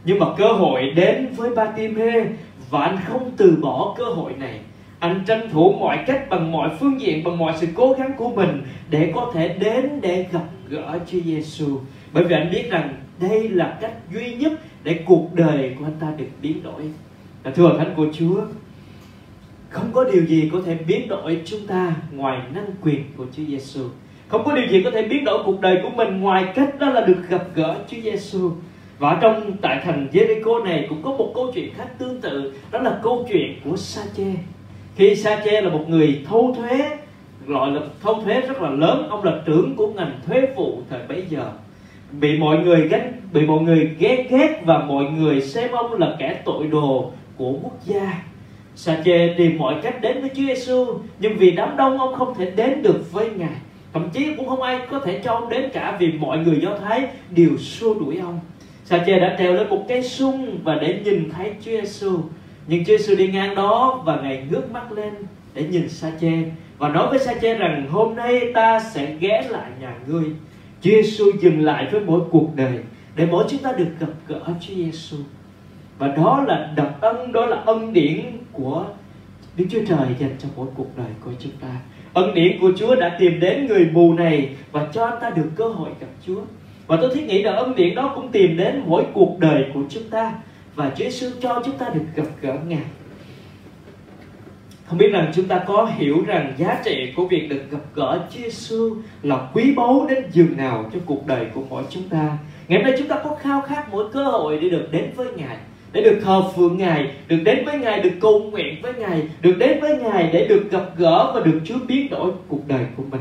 Nhưng 0.05 0.19
mà 0.19 0.27
cơ 0.37 0.53
hội 0.53 0.91
đến 0.91 1.29
với 1.37 1.51
Batime 1.51 2.25
và 2.73 2.81
anh 2.81 2.99
không 3.07 3.31
từ 3.37 3.57
bỏ 3.63 3.95
cơ 3.99 4.05
hội 4.05 4.33
này. 4.39 4.61
Anh 4.99 5.23
tranh 5.27 5.49
thủ 5.53 5.73
mọi 5.81 5.99
cách 6.07 6.27
bằng 6.31 6.53
mọi 6.53 6.71
phương 6.81 7.01
diện, 7.01 7.25
bằng 7.25 7.39
mọi 7.39 7.53
sự 7.61 7.67
cố 7.75 7.93
gắng 7.99 8.13
của 8.17 8.29
mình 8.29 8.63
để 8.91 9.13
có 9.15 9.31
thể 9.35 9.49
đến 9.49 10.01
để 10.01 10.27
gặp 10.33 10.45
gỡ 10.69 10.99
Chúa 11.11 11.19
Giêsu. 11.25 11.81
Bởi 12.13 12.25
vì 12.25 12.35
anh 12.35 12.51
biết 12.51 12.71
rằng 12.71 12.95
đây 13.21 13.49
là 13.49 13.79
cách 13.81 13.93
duy 14.13 14.35
nhất 14.35 14.53
để 14.85 15.03
cuộc 15.07 15.35
đời 15.35 15.77
của 15.79 15.85
anh 15.85 15.97
ta 16.01 16.13
được 16.17 16.29
biến 16.43 16.63
đổi. 16.63 16.83
Và 17.43 17.51
thưa 17.51 17.75
thánh 17.79 17.95
của 17.97 18.07
Chúa, 18.13 18.41
không 19.69 19.93
có 19.93 20.05
điều 20.05 20.27
gì 20.27 20.51
có 20.53 20.61
thể 20.67 20.75
biến 20.87 21.09
đổi 21.09 21.41
chúng 21.45 21.67
ta 21.67 21.95
ngoài 22.13 22.41
năng 22.55 22.67
quyền 22.83 23.05
của 23.17 23.27
Chúa 23.37 23.43
Giêsu. 23.49 23.85
Không 24.29 24.45
có 24.45 24.55
điều 24.55 24.67
gì 24.67 24.83
có 24.83 24.91
thể 24.91 25.03
biến 25.09 25.25
đổi 25.25 25.43
cuộc 25.45 25.61
đời 25.61 25.79
của 25.83 25.91
mình 25.91 26.21
ngoài 26.21 26.53
cách 26.55 26.79
đó 26.79 26.91
là 26.91 27.01
được 27.01 27.23
gặp 27.29 27.45
gỡ 27.55 27.77
Chúa 27.89 28.01
Giêsu 28.05 28.51
và 29.03 29.19
trong 29.21 29.53
tại 29.63 29.81
thành 29.85 30.09
Jericho 30.13 30.65
này 30.65 30.87
cũng 30.89 31.03
có 31.03 31.11
một 31.11 31.33
câu 31.35 31.51
chuyện 31.55 31.75
khác 31.77 31.87
tương 31.99 32.21
tự, 32.21 32.53
đó 32.71 32.79
là 32.79 33.01
câu 33.03 33.27
chuyện 33.33 33.61
của 33.65 33.77
Sa-chê. 33.77 34.35
Khi 34.97 35.15
Sa-chê 35.15 35.61
là 35.61 35.71
một 35.71 35.85
người 35.89 36.21
thâu 36.29 36.57
thuế, 36.59 36.91
gọi 37.47 37.71
là 37.71 37.81
thâu 38.03 38.23
thuế 38.25 38.41
rất 38.41 38.63
là 38.63 38.71
lớn, 38.71 39.07
ông 39.11 39.25
là 39.25 39.33
trưởng 39.47 39.77
của 39.77 39.87
ngành 39.87 40.13
thuế 40.27 40.47
vụ 40.57 40.79
thời 40.91 41.01
bấy 41.09 41.25
giờ. 41.29 41.51
Bị 42.21 42.39
mọi 42.39 42.59
người 42.59 42.89
ghét 42.89 43.11
bị 43.33 43.47
mọi 43.47 43.63
người 43.63 43.91
ghét 43.99 44.27
ghét 44.31 44.61
và 44.65 44.79
mọi 44.79 45.05
người 45.05 45.41
xem 45.41 45.71
ông 45.73 45.93
là 45.93 46.17
kẻ 46.19 46.43
tội 46.45 46.67
đồ 46.67 47.11
của 47.37 47.53
quốc 47.63 47.85
gia. 47.85 48.23
Sa-chê 48.77 49.35
tìm 49.37 49.59
mọi 49.59 49.75
cách 49.83 50.01
đến 50.01 50.21
với 50.21 50.31
Chúa 50.35 50.43
Giêsu 50.43 50.87
nhưng 51.19 51.37
vì 51.37 51.51
đám 51.51 51.77
đông 51.77 51.99
ông 51.99 52.15
không 52.15 52.35
thể 52.35 52.51
đến 52.57 52.83
được 52.83 53.13
với 53.13 53.31
ngài. 53.37 53.57
Thậm 53.93 54.11
chí 54.13 54.35
cũng 54.37 54.49
không 54.49 54.63
ai 54.63 54.81
có 54.91 54.99
thể 54.99 55.21
cho 55.25 55.33
ông 55.33 55.49
đến 55.49 55.71
cả 55.73 55.97
vì 56.01 56.13
mọi 56.13 56.39
người 56.39 56.61
do 56.63 56.71
thái 56.85 57.07
đều 57.31 57.57
xua 57.59 57.95
đuổi 57.95 58.19
ông. 58.19 58.41
Sa-chê 58.93 59.19
đã 59.19 59.37
treo 59.39 59.53
lên 59.55 59.69
một 59.69 59.85
cái 59.89 60.03
sung 60.03 60.59
và 60.65 60.75
để 60.75 61.01
nhìn 61.05 61.31
thấy 61.31 61.53
Chúa 61.65 61.71
Giêsu. 61.71 62.19
Nhưng 62.67 62.85
Chúa 62.85 62.97
Giêsu 62.97 63.15
đi 63.15 63.27
ngang 63.27 63.55
đó 63.55 64.03
và 64.05 64.21
ngài 64.23 64.47
ngước 64.51 64.73
mắt 64.73 64.93
lên 64.93 65.13
để 65.55 65.65
nhìn 65.65 65.89
Sa-chê 65.89 66.43
và 66.79 66.89
nói 66.89 67.09
với 67.09 67.19
Sa-chê 67.19 67.55
rằng 67.55 67.87
hôm 67.91 68.17
nay 68.17 68.41
ta 68.55 68.81
sẽ 68.81 69.15
ghé 69.21 69.47
lại 69.51 69.71
nhà 69.81 69.95
ngươi. 70.07 70.25
Chúa 70.81 70.91
Giêsu 70.91 71.25
dừng 71.41 71.65
lại 71.65 71.89
với 71.93 72.01
mỗi 72.01 72.21
cuộc 72.31 72.49
đời 72.57 72.79
để 73.17 73.27
mỗi 73.31 73.45
chúng 73.49 73.63
ta 73.63 73.73
được 73.73 73.89
gặp 74.01 74.13
gỡ 74.29 74.41
Chúa 74.47 74.75
Giêsu. 74.75 75.17
Và 75.99 76.09
đó 76.09 76.45
là 76.49 76.73
đặc 76.77 76.93
ân, 77.01 77.33
đó 77.33 77.47
là 77.47 77.57
ân 77.57 77.93
điển 77.93 78.21
của 78.53 78.85
Đức 79.57 79.65
Chúa 79.71 79.85
Trời 79.89 80.09
dành 80.19 80.37
cho 80.39 80.49
mỗi 80.57 80.67
cuộc 80.77 80.97
đời 80.97 81.11
của 81.25 81.33
chúng 81.39 81.53
ta. 81.61 81.77
Ân 82.13 82.35
điển 82.35 82.61
của 82.61 82.73
Chúa 82.77 82.95
đã 82.95 83.17
tìm 83.19 83.41
đến 83.41 83.67
người 83.67 83.89
mù 83.93 84.15
này 84.15 84.49
và 84.73 84.89
cho 84.93 85.05
anh 85.05 85.19
ta 85.21 85.31
được 85.31 85.51
cơ 85.57 85.69
hội 85.69 85.91
gặp 86.01 86.09
Chúa 86.27 86.41
và 86.93 86.99
tôi 87.01 87.11
thiết 87.15 87.27
nghĩ 87.27 87.43
là 87.43 87.53
ân 87.53 87.75
điển 87.75 87.95
đó 87.95 88.13
cũng 88.15 88.29
tìm 88.29 88.57
đến 88.57 88.83
mỗi 88.87 89.05
cuộc 89.15 89.39
đời 89.39 89.65
của 89.75 89.81
chúng 89.89 90.03
ta 90.11 90.33
và 90.75 90.91
Chúa 90.97 91.05
Giêsu 91.05 91.27
cho 91.41 91.63
chúng 91.65 91.79
ta 91.79 91.89
được 91.95 92.05
gặp 92.15 92.27
gỡ 92.41 92.57
Ngài. 92.69 92.83
Không 94.87 94.99
biết 94.99 95.11
rằng 95.13 95.33
chúng 95.35 95.45
ta 95.45 95.65
có 95.67 95.91
hiểu 95.97 96.25
rằng 96.27 96.53
giá 96.57 96.83
trị 96.85 97.13
của 97.17 97.27
việc 97.27 97.49
được 97.51 97.71
gặp 97.71 97.79
gỡ 97.95 98.21
Chúa 98.31 98.43
Giêsu 98.43 98.97
là 99.23 99.49
quý 99.55 99.75
báu 99.77 100.07
đến 100.09 100.25
giường 100.33 100.57
nào 100.57 100.91
cho 100.93 100.99
cuộc 101.07 101.27
đời 101.27 101.47
của 101.55 101.63
mỗi 101.71 101.83
chúng 101.91 102.09
ta. 102.09 102.39
Ngày 102.69 102.79
hôm 102.79 102.91
nay 102.91 102.95
chúng 102.99 103.09
ta 103.09 103.21
có 103.25 103.37
khao 103.43 103.61
khát 103.61 103.89
mỗi 103.91 104.05
cơ 104.13 104.25
hội 104.25 104.59
để 104.63 104.69
được 104.69 104.89
đến 104.91 105.11
với 105.17 105.27
Ngài 105.37 105.57
để 105.93 106.03
được 106.03 106.21
thờ 106.25 106.43
phượng 106.57 106.79
Ngài, 106.79 107.11
được 107.29 107.39
đến 107.45 107.65
với 107.65 107.79
Ngài, 107.79 108.01
được 108.01 108.13
cầu 108.21 108.41
nguyện 108.41 108.83
với 108.83 108.95
Ngài, 108.95 109.23
được 109.41 109.55
đến 109.59 109.81
với 109.81 109.97
Ngài 109.97 110.31
để 110.33 110.47
được 110.49 110.71
gặp 110.71 110.85
gỡ 110.97 111.33
và 111.35 111.41
được 111.41 111.61
Chúa 111.65 111.79
biến 111.89 112.11
đổi 112.11 112.31
cuộc 112.49 112.69
đời 112.69 112.87
của 112.97 113.03
mình. 113.11 113.21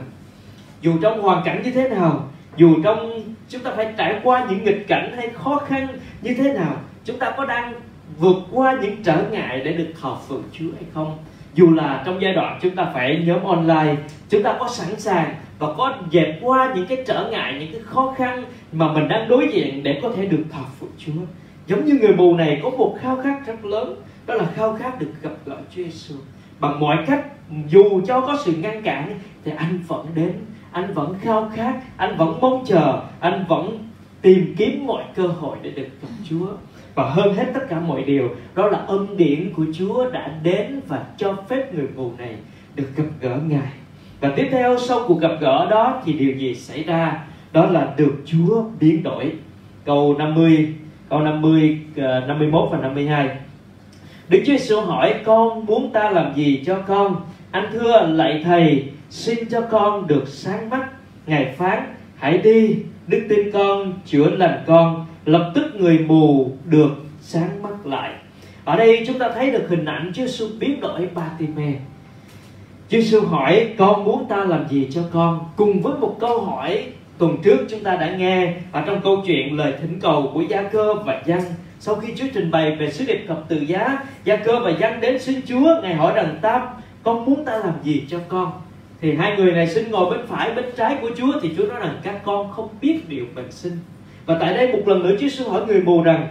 Dù 0.82 0.92
trong 1.02 1.22
hoàn 1.22 1.44
cảnh 1.46 1.62
như 1.64 1.72
thế 1.72 1.90
nào, 1.90 2.28
dù 2.56 2.76
trong 2.84 3.22
chúng 3.50 3.62
ta 3.62 3.72
phải 3.76 3.94
trải 3.98 4.20
qua 4.24 4.48
những 4.50 4.64
nghịch 4.64 4.88
cảnh 4.88 5.14
hay 5.16 5.30
khó 5.30 5.62
khăn 5.68 5.88
như 6.22 6.34
thế 6.38 6.54
nào, 6.54 6.76
chúng 7.06 7.20
ta 7.20 7.34
có 7.38 7.46
đang 7.46 7.74
vượt 8.20 8.38
qua 8.52 8.78
những 8.82 9.04
trở 9.04 9.24
ngại 9.32 9.62
để 9.66 9.74
được 9.74 9.94
thờ 10.02 10.16
phượng 10.28 10.44
Chúa 10.52 10.72
hay 10.76 10.84
không? 10.94 11.18
Dù 11.54 11.74
là 11.74 12.04
trong 12.06 12.22
giai 12.22 12.34
đoạn 12.34 12.60
chúng 12.62 12.76
ta 12.76 12.92
phải 12.94 13.24
nhóm 13.26 13.44
online, 13.44 13.96
chúng 14.30 14.44
ta 14.44 14.56
có 14.60 14.68
sẵn 14.68 15.00
sàng 15.00 15.36
và 15.60 15.68
có 15.78 15.96
dẹp 16.12 16.40
qua 16.42 16.74
những 16.76 16.86
cái 16.88 17.04
trở 17.08 17.30
ngại, 17.32 17.56
những 17.60 17.72
cái 17.72 17.82
khó 17.84 18.14
khăn 18.18 18.44
mà 18.72 18.94
mình 18.94 19.08
đang 19.08 19.28
đối 19.28 19.50
diện 19.54 19.84
để 19.84 20.00
có 20.04 20.12
thể 20.16 20.26
được 20.26 20.44
thờ 20.52 20.62
phượng 20.80 20.90
Chúa. 20.98 21.22
Giống 21.68 21.86
như 21.86 21.94
người 21.94 22.14
mù 22.14 22.36
này 22.36 22.60
có 22.64 22.70
một 22.70 22.98
khao 23.02 23.22
khát 23.24 23.46
rất 23.46 23.66
lớn, 23.66 23.96
đó 24.26 24.34
là 24.34 24.46
khao 24.56 24.78
khát 24.80 25.00
được 25.00 25.12
gặp 25.22 25.32
gỡ 25.46 25.56
Chúa 25.76 25.84
Giêsu 25.84 26.16
bằng 26.60 26.80
mọi 26.80 26.98
cách, 27.08 27.26
dù 27.68 28.02
cho 28.08 28.22
có 28.22 28.38
sự 28.46 28.54
ngăn 28.54 28.82
cản, 28.82 29.20
thì 29.46 29.52
anh 29.58 29.80
vẫn 29.88 30.06
đến 30.16 30.34
anh 30.72 30.94
vẫn 30.94 31.16
khao 31.22 31.52
khát, 31.56 31.82
anh 31.98 32.18
vẫn 32.18 32.38
mong 32.42 32.66
chờ, 32.66 33.02
anh 33.20 33.46
vẫn 33.48 33.80
tìm 34.22 34.56
kiếm 34.58 34.88
mọi 34.88 35.04
cơ 35.16 35.28
hội 35.28 35.58
để 35.62 35.72
được 35.72 35.88
gặp 36.02 36.08
Chúa. 36.30 36.48
Và 36.96 37.10
hơn 37.10 37.34
hết 37.34 37.46
tất 37.54 37.62
cả 37.70 37.80
mọi 37.80 38.04
điều, 38.04 38.30
đó 38.56 38.68
là 38.68 38.78
ân 38.78 39.18
điển 39.18 39.54
của 39.54 39.66
Chúa 39.74 40.10
đã 40.10 40.32
đến 40.44 40.82
và 40.88 41.06
cho 41.18 41.36
phép 41.50 41.74
người 41.74 41.88
mù 41.96 42.12
này 42.18 42.36
được 42.76 42.88
gặp 42.96 43.04
gỡ 43.22 43.40
Ngài. 43.48 43.72
Và 44.22 44.34
tiếp 44.36 44.48
theo, 44.52 44.78
sau 44.78 45.00
cuộc 45.08 45.20
gặp 45.20 45.32
gỡ 45.42 45.68
đó 45.70 46.02
thì 46.06 46.14
điều 46.14 46.32
gì 46.32 46.56
xảy 46.56 46.84
ra? 46.84 47.24
Đó 47.54 47.66
là 47.66 47.94
được 47.98 48.16
Chúa 48.26 48.64
biến 48.80 49.04
đổi. 49.04 49.32
Câu 49.86 50.16
50 50.18 50.74
câu 51.12 51.20
50 51.20 51.80
51 52.28 52.70
ờ, 52.72 52.78
và 52.78 52.78
52 52.82 53.30
Đức 54.30 54.40
Chúa 54.46 54.52
Giêsu 54.52 54.82
hỏi, 54.82 55.14
con 55.26 55.66
muốn 55.66 55.92
ta 55.94 56.10
làm 56.10 56.34
gì 56.36 56.64
cho 56.66 56.78
con? 56.88 57.16
Anh 57.52 57.66
thưa, 57.72 58.08
lạy 58.08 58.42
thầy 58.44 58.86
xin 59.12 59.50
cho 59.50 59.62
con 59.62 60.08
được 60.08 60.24
sáng 60.28 60.70
mắt 60.70 60.90
ngài 61.28 61.56
phán. 61.58 61.96
Hãy 62.18 62.38
đi, 62.38 62.76
đức 63.08 63.22
tin 63.30 63.52
con 63.52 63.94
chữa 64.06 64.30
lành 64.30 64.64
con. 64.68 65.06
Lập 65.26 65.52
tức 65.56 65.76
người 65.76 66.00
mù 66.00 66.52
được 66.66 66.92
sáng 67.22 67.64
mắt 67.64 67.86
lại. 67.86 68.14
Ở 68.66 68.76
đây 68.76 69.04
chúng 69.08 69.20
ta 69.20 69.30
thấy 69.36 69.52
được 69.52 69.70
hình 69.70 69.86
ảnh 69.86 70.12
Chúa 70.16 70.26
Giêsu 70.26 70.48
biến 70.60 70.82
đổi 70.82 71.10
ba 71.16 71.32
mê 71.56 71.74
Chúa 72.90 73.02
Giêsu 73.02 73.22
hỏi, 73.22 73.70
con 73.78 74.06
muốn 74.06 74.26
ta 74.30 74.44
làm 74.44 74.68
gì 74.70 74.88
cho 74.92 75.02
con? 75.14 75.40
Cùng 75.56 75.82
với 75.82 75.94
một 75.98 76.18
câu 76.20 76.42
hỏi 76.42 76.86
tuần 77.18 77.38
trước 77.44 77.58
chúng 77.70 77.84
ta 77.84 77.96
đã 77.96 78.16
nghe 78.18 78.54
ở 78.72 78.84
trong 78.86 79.02
câu 79.04 79.24
chuyện 79.26 79.58
lời 79.58 79.74
thỉnh 79.82 80.00
cầu 80.00 80.32
của 80.34 80.42
Gia 80.42 80.64
Cơ 80.64 80.94
và 80.94 81.22
Giăng. 81.26 81.44
Sau 81.80 81.96
khi 81.96 82.14
Chúa 82.16 82.26
trình 82.34 82.52
bày 82.52 82.76
về 82.76 82.92
sứ 82.92 83.06
điệp 83.06 83.26
thập 83.28 83.50
tự 83.50 83.58
giá, 83.58 84.04
Gia 84.24 84.36
Cơ 84.36 84.60
và 84.60 84.72
Giăng 84.80 85.02
đến 85.02 85.20
xin 85.20 85.42
Chúa, 85.46 85.82
ngài 85.84 85.96
hỏi 85.96 86.14
rằng 86.16 86.38
ta 86.42 86.68
con 87.04 87.26
muốn 87.26 87.46
ta 87.46 87.58
làm 87.58 87.74
gì 87.84 88.04
cho 88.10 88.20
con? 88.28 88.52
Thì 89.02 89.16
hai 89.16 89.38
người 89.38 89.52
này 89.52 89.68
xin 89.68 89.92
ngồi 89.92 90.18
bên 90.18 90.28
phải, 90.28 90.52
bên 90.52 90.66
trái 90.78 90.98
của 91.02 91.10
Chúa, 91.18 91.40
thì 91.42 91.50
Chúa 91.58 91.68
nói 91.68 91.80
rằng, 91.80 92.00
các 92.04 92.22
con 92.26 92.52
không 92.52 92.70
biết 92.82 93.00
điều 93.10 93.26
mình 93.36 93.52
xin 93.52 93.74
và 94.26 94.38
tại 94.40 94.54
đây 94.54 94.74
một 94.74 94.88
lần 94.88 95.04
nữa 95.04 95.12
Chúa 95.12 95.18
Giêsu 95.18 95.50
hỏi 95.50 95.66
người 95.68 95.82
mù 95.82 96.04
rằng, 96.04 96.28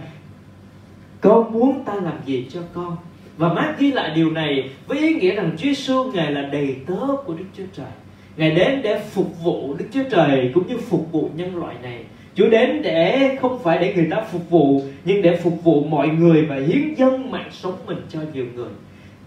con 1.21 1.53
muốn 1.53 1.83
ta 1.85 1.95
làm 1.95 2.17
gì 2.25 2.45
cho 2.53 2.59
con? 2.73 2.97
Và 3.37 3.53
Mát 3.53 3.75
ghi 3.79 3.91
lại 3.91 4.11
điều 4.15 4.31
này 4.31 4.69
với 4.87 4.99
ý 4.99 5.13
nghĩa 5.13 5.35
rằng 5.35 5.51
Chúa 5.57 5.67
Giêsu, 5.67 6.11
ngài 6.13 6.31
là 6.31 6.41
đầy 6.41 6.75
tớ 6.87 7.15
của 7.25 7.33
Đức 7.33 7.45
Chúa 7.57 7.63
Trời. 7.73 7.91
Ngài 8.37 8.51
đến 8.51 8.81
để 8.83 8.99
phục 9.11 9.43
vụ 9.43 9.75
Đức 9.79 9.85
Chúa 9.93 10.03
Trời 10.11 10.51
cũng 10.53 10.67
như 10.67 10.77
phục 10.77 11.11
vụ 11.11 11.29
nhân 11.35 11.55
loại 11.55 11.75
này. 11.83 12.03
Chúa 12.35 12.49
đến 12.49 12.81
để 12.81 13.37
không 13.41 13.59
phải 13.63 13.77
để 13.77 13.93
người 13.93 14.07
ta 14.11 14.21
phục 14.31 14.49
vụ, 14.49 14.81
nhưng 15.05 15.21
để 15.21 15.35
phục 15.35 15.63
vụ 15.63 15.83
mọi 15.83 16.07
người 16.07 16.45
và 16.45 16.55
hiến 16.55 16.93
dâng 16.93 17.31
mạng 17.31 17.49
sống 17.51 17.75
mình 17.85 18.01
cho 18.09 18.19
nhiều 18.33 18.45
người. 18.55 18.69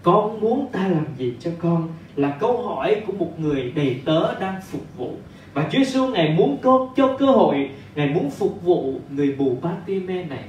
Con 0.03 0.39
muốn 0.41 0.67
ta 0.71 0.87
làm 0.87 1.05
gì 1.17 1.33
cho 1.39 1.51
con? 1.59 1.87
Là 2.15 2.37
câu 2.39 2.67
hỏi 2.67 3.01
của 3.07 3.13
một 3.13 3.39
người 3.39 3.71
đầy 3.75 3.95
tớ 4.05 4.39
đang 4.39 4.61
phục 4.71 4.97
vụ. 4.97 5.11
Và 5.53 5.69
Chúa 5.71 5.79
Giêsu 5.79 6.07
ngài 6.07 6.29
muốn 6.37 6.57
có, 6.61 6.89
cho 6.95 7.15
cơ 7.19 7.25
hội, 7.25 7.69
ngài 7.95 8.09
muốn 8.09 8.29
phục 8.29 8.63
vụ 8.63 8.93
người 9.09 9.35
mù 9.37 9.57
Bartimae 9.61 10.23
này. 10.23 10.43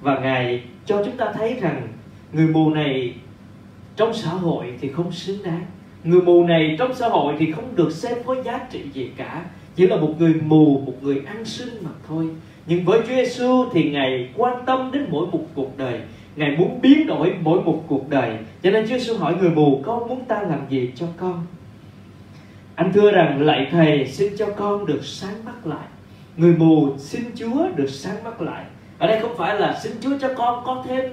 Và 0.00 0.18
ngài 0.18 0.62
cho 0.86 1.02
chúng 1.04 1.16
ta 1.16 1.32
thấy 1.32 1.56
rằng 1.60 1.88
người 2.32 2.46
mù 2.46 2.70
này 2.70 3.14
trong 3.96 4.14
xã 4.14 4.30
hội 4.30 4.66
thì 4.80 4.88
không 4.88 5.12
xứng 5.12 5.42
đáng. 5.44 5.64
Người 6.04 6.22
mù 6.22 6.44
này 6.44 6.76
trong 6.78 6.94
xã 6.94 7.08
hội 7.08 7.34
thì 7.38 7.52
không 7.52 7.76
được 7.76 7.92
xem 7.92 8.18
có 8.26 8.42
giá 8.42 8.60
trị 8.70 8.80
gì 8.92 9.10
cả. 9.16 9.44
Chỉ 9.76 9.86
là 9.86 9.96
một 9.96 10.14
người 10.18 10.34
mù, 10.34 10.82
một 10.86 10.94
người 11.02 11.22
ăn 11.26 11.44
xin 11.44 11.68
mà 11.82 11.90
thôi. 12.08 12.28
Nhưng 12.66 12.84
với 12.84 13.00
Chúa 13.00 13.14
Giêsu 13.14 13.64
thì 13.72 13.90
ngài 13.90 14.28
quan 14.36 14.62
tâm 14.66 14.90
đến 14.92 15.06
mỗi 15.10 15.26
một 15.26 15.44
cuộc 15.54 15.78
đời 15.78 16.00
ngài 16.36 16.56
muốn 16.56 16.80
biến 16.80 17.06
đổi 17.06 17.34
mỗi 17.42 17.62
một 17.62 17.84
cuộc 17.88 18.08
đời. 18.08 18.38
Cho 18.62 18.70
nên 18.70 18.88
Chúa 18.88 18.98
Giêsu 18.98 19.16
hỏi 19.16 19.34
người 19.40 19.50
mù, 19.50 19.82
con 19.84 20.08
muốn 20.08 20.24
ta 20.24 20.42
làm 20.42 20.60
gì 20.68 20.90
cho 20.94 21.06
con? 21.16 21.46
Anh 22.74 22.92
thưa 22.92 23.10
rằng 23.10 23.42
lạy 23.42 23.68
thầy, 23.70 24.06
xin 24.06 24.32
cho 24.38 24.46
con 24.56 24.86
được 24.86 25.00
sáng 25.04 25.44
mắt 25.44 25.66
lại. 25.66 25.86
Người 26.36 26.54
mù, 26.58 26.96
xin 26.98 27.22
Chúa 27.34 27.68
được 27.76 27.90
sáng 27.90 28.24
mắt 28.24 28.42
lại. 28.42 28.64
Ở 28.98 29.06
đây 29.06 29.20
không 29.20 29.36
phải 29.36 29.60
là 29.60 29.78
xin 29.82 29.92
Chúa 30.00 30.18
cho 30.20 30.28
con 30.36 30.62
có 30.64 30.84
thêm 30.88 31.04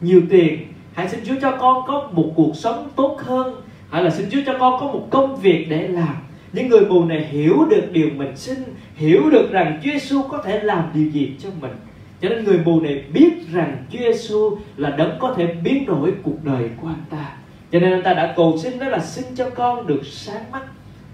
nhiều 0.00 0.22
tiền 0.30 0.58
hãy 0.98 1.08
xin 1.08 1.20
Chúa 1.24 1.34
cho 1.40 1.56
con 1.60 1.84
có 1.86 2.10
một 2.12 2.32
cuộc 2.36 2.56
sống 2.56 2.88
tốt 2.96 3.16
hơn, 3.20 3.54
hay 3.90 4.04
là 4.04 4.10
xin 4.10 4.26
Chúa 4.30 4.40
cho 4.46 4.56
con 4.58 4.80
có 4.80 4.86
một 4.86 5.06
công 5.10 5.36
việc 5.36 5.66
để 5.70 5.88
làm. 5.88 6.14
Những 6.52 6.68
người 6.68 6.80
mù 6.80 7.04
này 7.04 7.26
hiểu 7.30 7.64
được 7.70 7.88
điều 7.92 8.08
mình 8.16 8.36
xin, 8.36 8.58
hiểu 8.94 9.30
được 9.30 9.48
rằng 9.52 9.80
Chúa 9.84 9.90
Giêsu 9.90 10.22
có 10.22 10.42
thể 10.44 10.60
làm 10.60 10.90
điều 10.94 11.10
gì 11.10 11.32
cho 11.38 11.48
mình 11.60 11.70
cho 12.22 12.28
nên 12.28 12.44
người 12.44 12.58
mù 12.64 12.80
này 12.80 13.04
biết 13.12 13.30
rằng 13.52 13.84
Chúa 13.90 13.98
Giêsu 13.98 14.56
là 14.76 14.90
đấng 14.90 15.18
có 15.18 15.34
thể 15.36 15.46
biến 15.46 15.86
đổi 15.86 16.12
cuộc 16.22 16.44
đời 16.44 16.70
của 16.82 16.88
anh 16.88 17.04
ta. 17.10 17.36
Cho 17.72 17.80
nên 17.80 17.92
anh 17.92 18.02
ta 18.02 18.14
đã 18.14 18.34
cầu 18.36 18.58
xin 18.58 18.78
đó 18.78 18.88
là 18.88 18.98
xin 18.98 19.24
cho 19.34 19.50
con 19.50 19.86
được 19.86 20.00
sáng 20.04 20.52
mắt. 20.52 20.62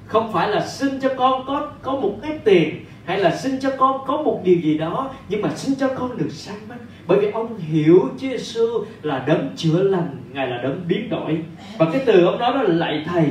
Không 0.06 0.32
phải 0.32 0.48
là 0.48 0.66
xin 0.66 1.00
cho 1.00 1.08
con 1.16 1.44
có 1.46 1.72
có 1.82 1.92
một 1.92 2.18
cái 2.22 2.38
tiền 2.44 2.84
hay 3.04 3.18
là 3.18 3.36
xin 3.36 3.60
cho 3.60 3.70
con 3.78 4.00
có 4.06 4.22
một 4.22 4.40
điều 4.44 4.56
gì 4.60 4.78
đó, 4.78 5.10
nhưng 5.28 5.42
mà 5.42 5.50
xin 5.56 5.74
cho 5.74 5.88
con 5.88 6.18
được 6.18 6.30
sáng 6.30 6.68
mắt. 6.68 6.76
Bởi 7.06 7.18
vì 7.20 7.30
ông 7.30 7.58
hiểu 7.58 8.00
Chúa 8.20 8.28
Giêsu 8.28 8.66
là 9.02 9.24
đấng 9.26 9.48
chữa 9.56 9.82
lành, 9.82 10.16
ngài 10.32 10.48
là 10.48 10.62
đấng 10.62 10.80
biến 10.88 11.08
đổi. 11.08 11.38
Và 11.78 11.86
cái 11.92 12.02
từ 12.06 12.24
ông 12.24 12.38
nói 12.38 12.52
đó 12.54 12.62
là 12.62 12.74
lạy 12.74 13.04
thầy. 13.06 13.24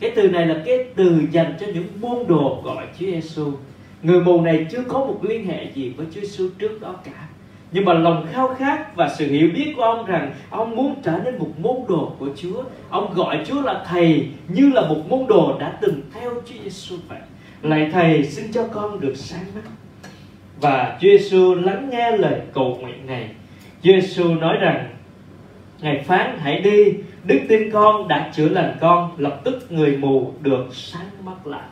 Cái 0.00 0.12
từ 0.16 0.28
này 0.28 0.46
là 0.46 0.62
cái 0.66 0.84
từ 0.96 1.22
dành 1.30 1.54
cho 1.60 1.66
những 1.66 1.88
môn 2.00 2.26
đồ 2.28 2.62
gọi 2.64 2.86
Chúa 2.98 3.06
Giêsu 3.06 3.52
người 4.02 4.20
mù 4.20 4.40
này 4.40 4.66
chưa 4.70 4.82
có 4.88 4.98
một 4.98 5.18
liên 5.22 5.46
hệ 5.46 5.72
gì 5.74 5.92
với 5.96 6.06
Chúa 6.14 6.20
Giêsu 6.20 6.48
trước 6.58 6.80
đó 6.80 6.94
cả. 7.04 7.28
Nhưng 7.72 7.84
mà 7.84 7.92
lòng 7.92 8.26
khao 8.32 8.54
khát 8.58 8.96
và 8.96 9.08
sự 9.18 9.26
hiểu 9.26 9.48
biết 9.54 9.72
của 9.76 9.82
ông 9.82 10.06
rằng 10.06 10.32
ông 10.50 10.76
muốn 10.76 10.94
trở 11.02 11.18
nên 11.24 11.38
một 11.38 11.50
môn 11.58 11.76
đồ 11.88 12.12
của 12.18 12.28
Chúa. 12.36 12.62
Ông 12.90 13.14
gọi 13.14 13.40
Chúa 13.46 13.62
là 13.62 13.84
thầy 13.88 14.28
như 14.48 14.70
là 14.74 14.80
một 14.88 15.08
môn 15.08 15.26
đồ 15.26 15.58
đã 15.60 15.78
từng 15.80 16.00
theo 16.14 16.30
Chúa 16.34 16.54
Giêsu 16.64 16.96
vậy. 17.08 17.18
Lạy 17.62 17.90
thầy, 17.92 18.24
xin 18.24 18.52
cho 18.52 18.66
con 18.72 19.00
được 19.00 19.16
sáng 19.16 19.44
mắt. 19.54 19.62
Và 20.60 20.98
Chúa 21.00 21.08
Giêsu 21.08 21.54
lắng 21.54 21.88
nghe 21.90 22.16
lời 22.16 22.40
cầu 22.52 22.78
nguyện 22.80 23.06
này. 23.06 23.28
Chúa 23.82 23.92
Giêsu 23.92 24.34
nói 24.34 24.56
rằng, 24.60 24.88
ngài 25.80 25.98
phán, 25.98 26.38
hãy 26.38 26.60
đi. 26.60 26.94
Đức 27.24 27.40
tin 27.48 27.70
con 27.70 28.08
đã 28.08 28.30
chữa 28.34 28.48
lành 28.48 28.76
con, 28.80 29.10
lập 29.16 29.40
tức 29.44 29.72
người 29.72 29.96
mù 29.96 30.32
được 30.40 30.66
sáng 30.72 31.06
mắt 31.24 31.46
lại. 31.46 31.68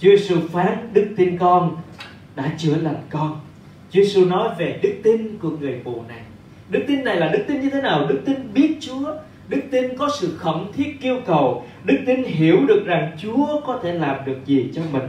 Chúa 0.00 0.10
Giêsu 0.10 0.40
phán 0.52 0.88
đức 0.92 1.06
tin 1.16 1.38
con 1.38 1.76
đã 2.36 2.52
chữa 2.58 2.76
lành 2.82 3.02
con. 3.10 3.40
Chúa 3.90 4.02
Giêsu 4.02 4.24
nói 4.24 4.48
về 4.58 4.78
đức 4.82 4.94
tin 5.02 5.38
của 5.38 5.50
người 5.50 5.80
mù 5.84 6.02
này. 6.08 6.20
Đức 6.68 6.84
tin 6.88 7.04
này 7.04 7.16
là 7.16 7.28
đức 7.28 7.44
tin 7.48 7.60
như 7.60 7.70
thế 7.70 7.82
nào? 7.82 8.06
Đức 8.08 8.20
tin 8.26 8.36
biết 8.54 8.76
Chúa. 8.80 9.14
Đức 9.48 9.60
tin 9.70 9.96
có 9.98 10.10
sự 10.20 10.36
khẩn 10.36 10.54
thiết 10.72 10.98
kêu 11.00 11.20
cầu. 11.26 11.66
Đức 11.84 11.96
tin 12.06 12.24
hiểu 12.24 12.56
được 12.68 12.82
rằng 12.86 13.10
Chúa 13.22 13.60
có 13.66 13.80
thể 13.82 13.92
làm 13.92 14.16
được 14.26 14.38
gì 14.46 14.70
cho 14.74 14.82
mình. 14.92 15.08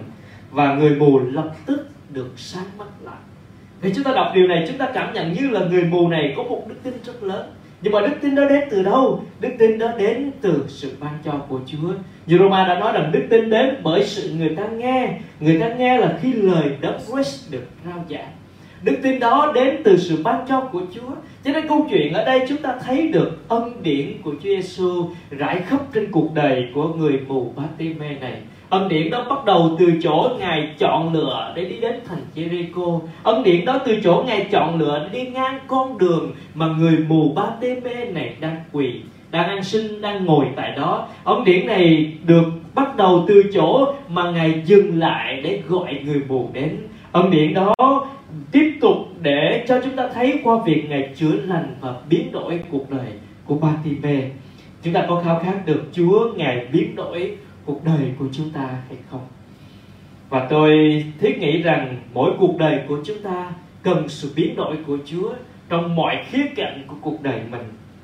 Và 0.52 0.76
người 0.76 0.96
mù 0.96 1.20
lập 1.20 1.52
tức 1.66 1.90
được 2.14 2.30
sáng 2.36 2.78
mắt 2.78 2.88
lại. 3.04 3.18
Thì 3.82 3.92
chúng 3.96 4.04
ta 4.04 4.12
đọc 4.14 4.32
điều 4.36 4.48
này, 4.48 4.66
chúng 4.68 4.78
ta 4.78 4.92
cảm 4.94 5.14
nhận 5.14 5.34
như 5.34 5.50
là 5.50 5.60
người 5.66 5.84
mù 5.84 6.08
này 6.08 6.34
có 6.38 6.44
một 6.44 6.66
đức 6.68 6.76
tin 6.84 6.94
rất 7.04 7.24
lớn 7.24 7.50
nhưng 7.82 7.94
mà 7.94 8.02
đức 8.02 8.14
tin 8.22 8.36
đó 8.36 8.46
đến 8.50 8.64
từ 8.70 8.84
đâu? 8.84 9.24
Đức 9.40 9.50
tin 9.60 9.80
đó 9.80 9.92
đến 9.98 10.32
từ 10.42 10.66
sự 10.68 10.92
ban 11.00 11.14
cho 11.26 11.32
của 11.32 11.60
chúa. 11.66 11.94
Như 12.26 12.38
Roma 12.38 12.68
đã 12.68 12.80
nói 12.80 12.92
rằng 12.94 13.12
đức 13.12 13.24
tin 13.30 13.50
đến 13.50 13.76
bởi 13.84 14.04
sự 14.04 14.34
người 14.38 14.56
ta 14.56 14.68
nghe. 14.68 15.20
Người 15.40 15.60
ta 15.60 15.74
nghe 15.74 15.98
là 15.98 16.18
khi 16.22 16.34
lời 16.34 16.72
đấng 16.82 17.00
Christ 17.00 17.52
được 17.52 17.68
rao 17.86 18.06
giảng. 18.10 18.32
Đức 18.84 18.96
tin 19.04 19.20
đó 19.20 19.52
đến 19.56 19.82
từ 19.84 19.98
sự 19.98 20.24
ban 20.24 20.46
cho 20.50 20.62
của 20.62 20.82
Chúa. 20.96 21.12
Cho 21.44 21.54
nên 21.54 21.68
câu 21.68 21.88
chuyện 21.90 22.14
ở 22.14 22.26
đây 22.26 22.46
chúng 22.50 22.58
ta 22.58 22.76
thấy 22.86 23.08
được 23.08 23.38
ân 23.48 23.84
điển 23.84 24.22
của 24.24 24.32
Chúa 24.32 24.50
Giêsu 24.50 25.10
rải 25.30 25.62
khắp 25.62 25.80
trên 25.94 26.12
cuộc 26.12 26.34
đời 26.34 26.68
của 26.76 26.88
người 26.88 27.20
mù 27.28 27.54
Bartimae 27.56 28.20
này 28.20 28.42
ân 28.70 28.90
điển 28.90 29.10
đó 29.10 29.26
bắt 29.30 29.46
đầu 29.46 29.76
từ 29.80 29.94
chỗ 30.04 30.30
ngài 30.40 30.70
chọn 30.78 31.14
lựa 31.14 31.54
để 31.56 31.66
đi 31.66 31.76
đến 31.80 32.00
thành 32.08 32.22
Jericho. 32.36 33.00
Ân 33.24 33.44
điển 33.44 33.66
đó 33.66 33.80
từ 33.86 34.00
chỗ 34.04 34.24
ngài 34.28 34.48
chọn 34.52 34.80
lựa 34.80 35.00
để 35.00 35.20
đi 35.20 35.30
ngang 35.30 35.60
con 35.68 35.98
đường 35.98 36.32
mà 36.54 36.68
người 36.68 36.98
mù 37.08 37.34
ba 37.36 37.44
tê 37.62 37.80
mê 37.84 38.06
này 38.06 38.36
đang 38.40 38.56
quỳ, 38.72 39.02
đang 39.32 39.50
ăn 39.50 39.64
sinh, 39.64 40.02
đang 40.02 40.26
ngồi 40.26 40.46
tại 40.56 40.74
đó. 40.78 41.08
Ân 41.24 41.44
điển 41.44 41.68
này 41.68 42.14
được 42.26 42.46
bắt 42.76 42.96
đầu 42.96 43.26
từ 43.28 43.44
chỗ 43.54 43.94
mà 44.10 44.32
ngài 44.32 44.62
dừng 44.66 45.00
lại 45.00 45.42
để 45.44 45.62
gọi 45.68 46.00
người 46.06 46.22
mù 46.28 46.50
đến. 46.54 46.78
Ân 47.12 47.32
điển 47.32 47.54
đó 47.54 47.74
tiếp 48.52 48.78
tục 48.82 48.98
để 49.22 49.66
cho 49.68 49.82
chúng 49.84 49.96
ta 49.96 50.10
thấy 50.14 50.40
qua 50.44 50.58
việc 50.66 50.86
ngài 50.90 51.10
chữa 51.16 51.34
lành 51.48 51.76
và 51.80 51.94
biến 52.10 52.32
đổi 52.32 52.60
cuộc 52.72 52.92
đời 52.92 53.08
của 53.46 53.56
ba 53.56 53.70
tê 53.86 53.92
mê. 54.02 54.22
Chúng 54.84 54.94
ta 54.94 55.06
có 55.10 55.22
khao 55.26 55.40
khát 55.44 55.66
được 55.66 55.84
Chúa 55.94 56.34
ngài 56.36 56.68
biến 56.74 56.96
đổi 56.96 57.36
cuộc 57.70 57.86
đời 57.86 58.14
của 58.20 58.26
chúng 58.32 58.50
ta 58.50 58.68
hay 58.88 58.98
không? 59.12 59.28
Và 60.30 60.48
tôi 60.50 61.04
thiết 61.20 61.40
nghĩ 61.40 61.62
rằng 61.62 61.98
mỗi 62.14 62.32
cuộc 62.40 62.58
đời 62.58 62.80
của 62.88 62.98
chúng 63.06 63.18
ta 63.24 63.52
cần 63.84 64.10
sự 64.10 64.32
biến 64.36 64.56
đổi 64.56 64.78
của 64.88 64.98
Chúa 65.06 65.34
trong 65.70 65.96
mọi 65.96 66.24
khía 66.30 66.46
cạnh 66.56 66.84
của 66.88 66.96
cuộc 67.02 67.22
đời 67.22 67.42
mình. 67.52 67.62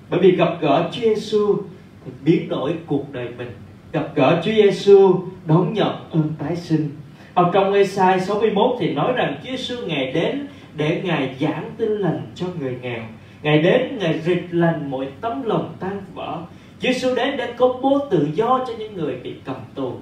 Bởi 0.10 0.20
vì 0.20 0.32
gặp 0.32 0.50
gỡ 0.62 0.90
Chúa 0.92 1.02
Giêsu 1.02 1.58
thì 2.06 2.12
biến 2.24 2.50
đổi 2.50 2.74
cuộc 2.86 3.14
đời 3.14 3.28
mình. 3.38 3.52
Gặp 3.92 4.16
gỡ 4.16 4.42
Chúa 4.46 4.52
Giêsu, 4.52 5.24
đón 5.46 5.74
nhận 5.74 5.96
ơn 6.12 6.34
tái 6.40 6.56
sinh. 6.56 6.90
Ở 7.34 7.50
trong 7.54 7.74
Esai 7.74 8.20
61 8.20 8.76
thì 8.80 8.94
nói 8.94 9.14
rằng 9.14 9.36
Chúa 9.44 9.50
Giêsu 9.50 9.76
ngày 9.88 10.12
đến 10.14 10.48
để 10.76 11.02
ngài 11.04 11.36
giảng 11.40 11.72
tin 11.78 11.92
lành 11.92 12.22
cho 12.36 12.46
người 12.60 12.78
nghèo. 12.82 13.02
Ngài 13.44 13.62
đến 13.62 13.98
ngài 14.00 14.22
rịch 14.22 14.48
lành 14.52 14.92
mọi 14.92 15.08
tấm 15.22 15.44
lòng 15.44 15.74
tan 15.80 16.02
vỡ. 16.14 16.42
Chúa 16.80 16.92
Giêsu 16.92 17.16
đến 17.16 17.38
để 17.38 17.54
công 17.58 17.82
bố 17.82 18.08
tự 18.12 18.28
do 18.34 18.66
cho 18.68 18.74
những 18.80 18.96
người 18.96 19.16
bị 19.24 19.34
cầm 19.46 19.56
tù. 19.76 19.94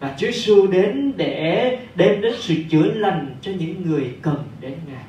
Và 0.00 0.14
Chúa 0.18 0.26
Giêsu 0.26 0.66
đến 0.66 1.12
để 1.16 1.78
đem 1.94 2.20
đến 2.20 2.34
sự 2.38 2.54
chữa 2.70 2.92
lành 2.94 3.36
cho 3.40 3.52
những 3.58 3.90
người 3.90 4.14
cần 4.22 4.44
đến 4.60 4.74
ngài. 4.86 5.04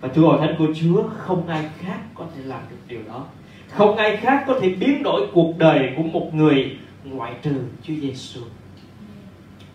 Và 0.00 0.08
thưa 0.08 0.22
hội 0.22 0.38
thánh 0.40 0.54
của 0.58 0.66
Chúa 0.80 1.02
không 1.16 1.48
ai 1.48 1.64
khác 1.78 1.98
có 2.14 2.26
thể 2.36 2.42
làm 2.44 2.60
được 2.70 2.76
điều 2.88 3.00
đó. 3.08 3.26
Không 3.68 3.96
ai 3.96 4.16
khác 4.16 4.44
có 4.46 4.58
thể 4.60 4.68
biến 4.68 5.02
đổi 5.02 5.26
cuộc 5.32 5.58
đời 5.58 5.92
của 5.96 6.02
một 6.02 6.34
người 6.34 6.76
ngoại 7.04 7.32
trừ 7.42 7.54
Chúa 7.82 7.94
Giêsu 8.02 8.40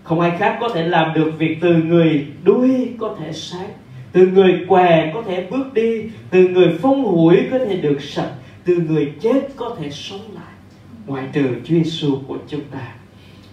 không 0.06 0.20
ai 0.20 0.32
khác 0.40 0.58
có 0.62 0.70
thể 0.70 0.88
làm 0.88 1.14
được 1.14 1.32
việc 1.38 1.58
từ 1.62 1.74
người 1.74 2.28
đuôi 2.44 2.90
có 3.00 3.16
thể 3.20 3.34
sáng, 3.34 3.70
từ 4.12 4.28
người 4.28 4.66
què 4.68 5.12
có 5.14 5.22
thể 5.22 5.48
bước 5.52 5.74
đi, 5.74 6.04
từ 6.30 6.48
người 6.48 6.78
phong 6.82 7.04
hủi 7.04 7.38
có 7.52 7.60
thể 7.60 7.78
được 7.78 7.98
sạch, 8.02 8.32
từ 8.66 8.76
người 8.76 9.14
chết 9.22 9.42
có 9.56 9.76
thể 9.80 9.90
sống 9.90 10.22
lại 10.36 10.55
ngoại 11.08 11.26
trừ 11.34 11.44
Chúa 11.64 11.76
Giêsu 11.76 12.18
của 12.28 12.38
chúng 12.48 12.62
ta. 12.72 12.96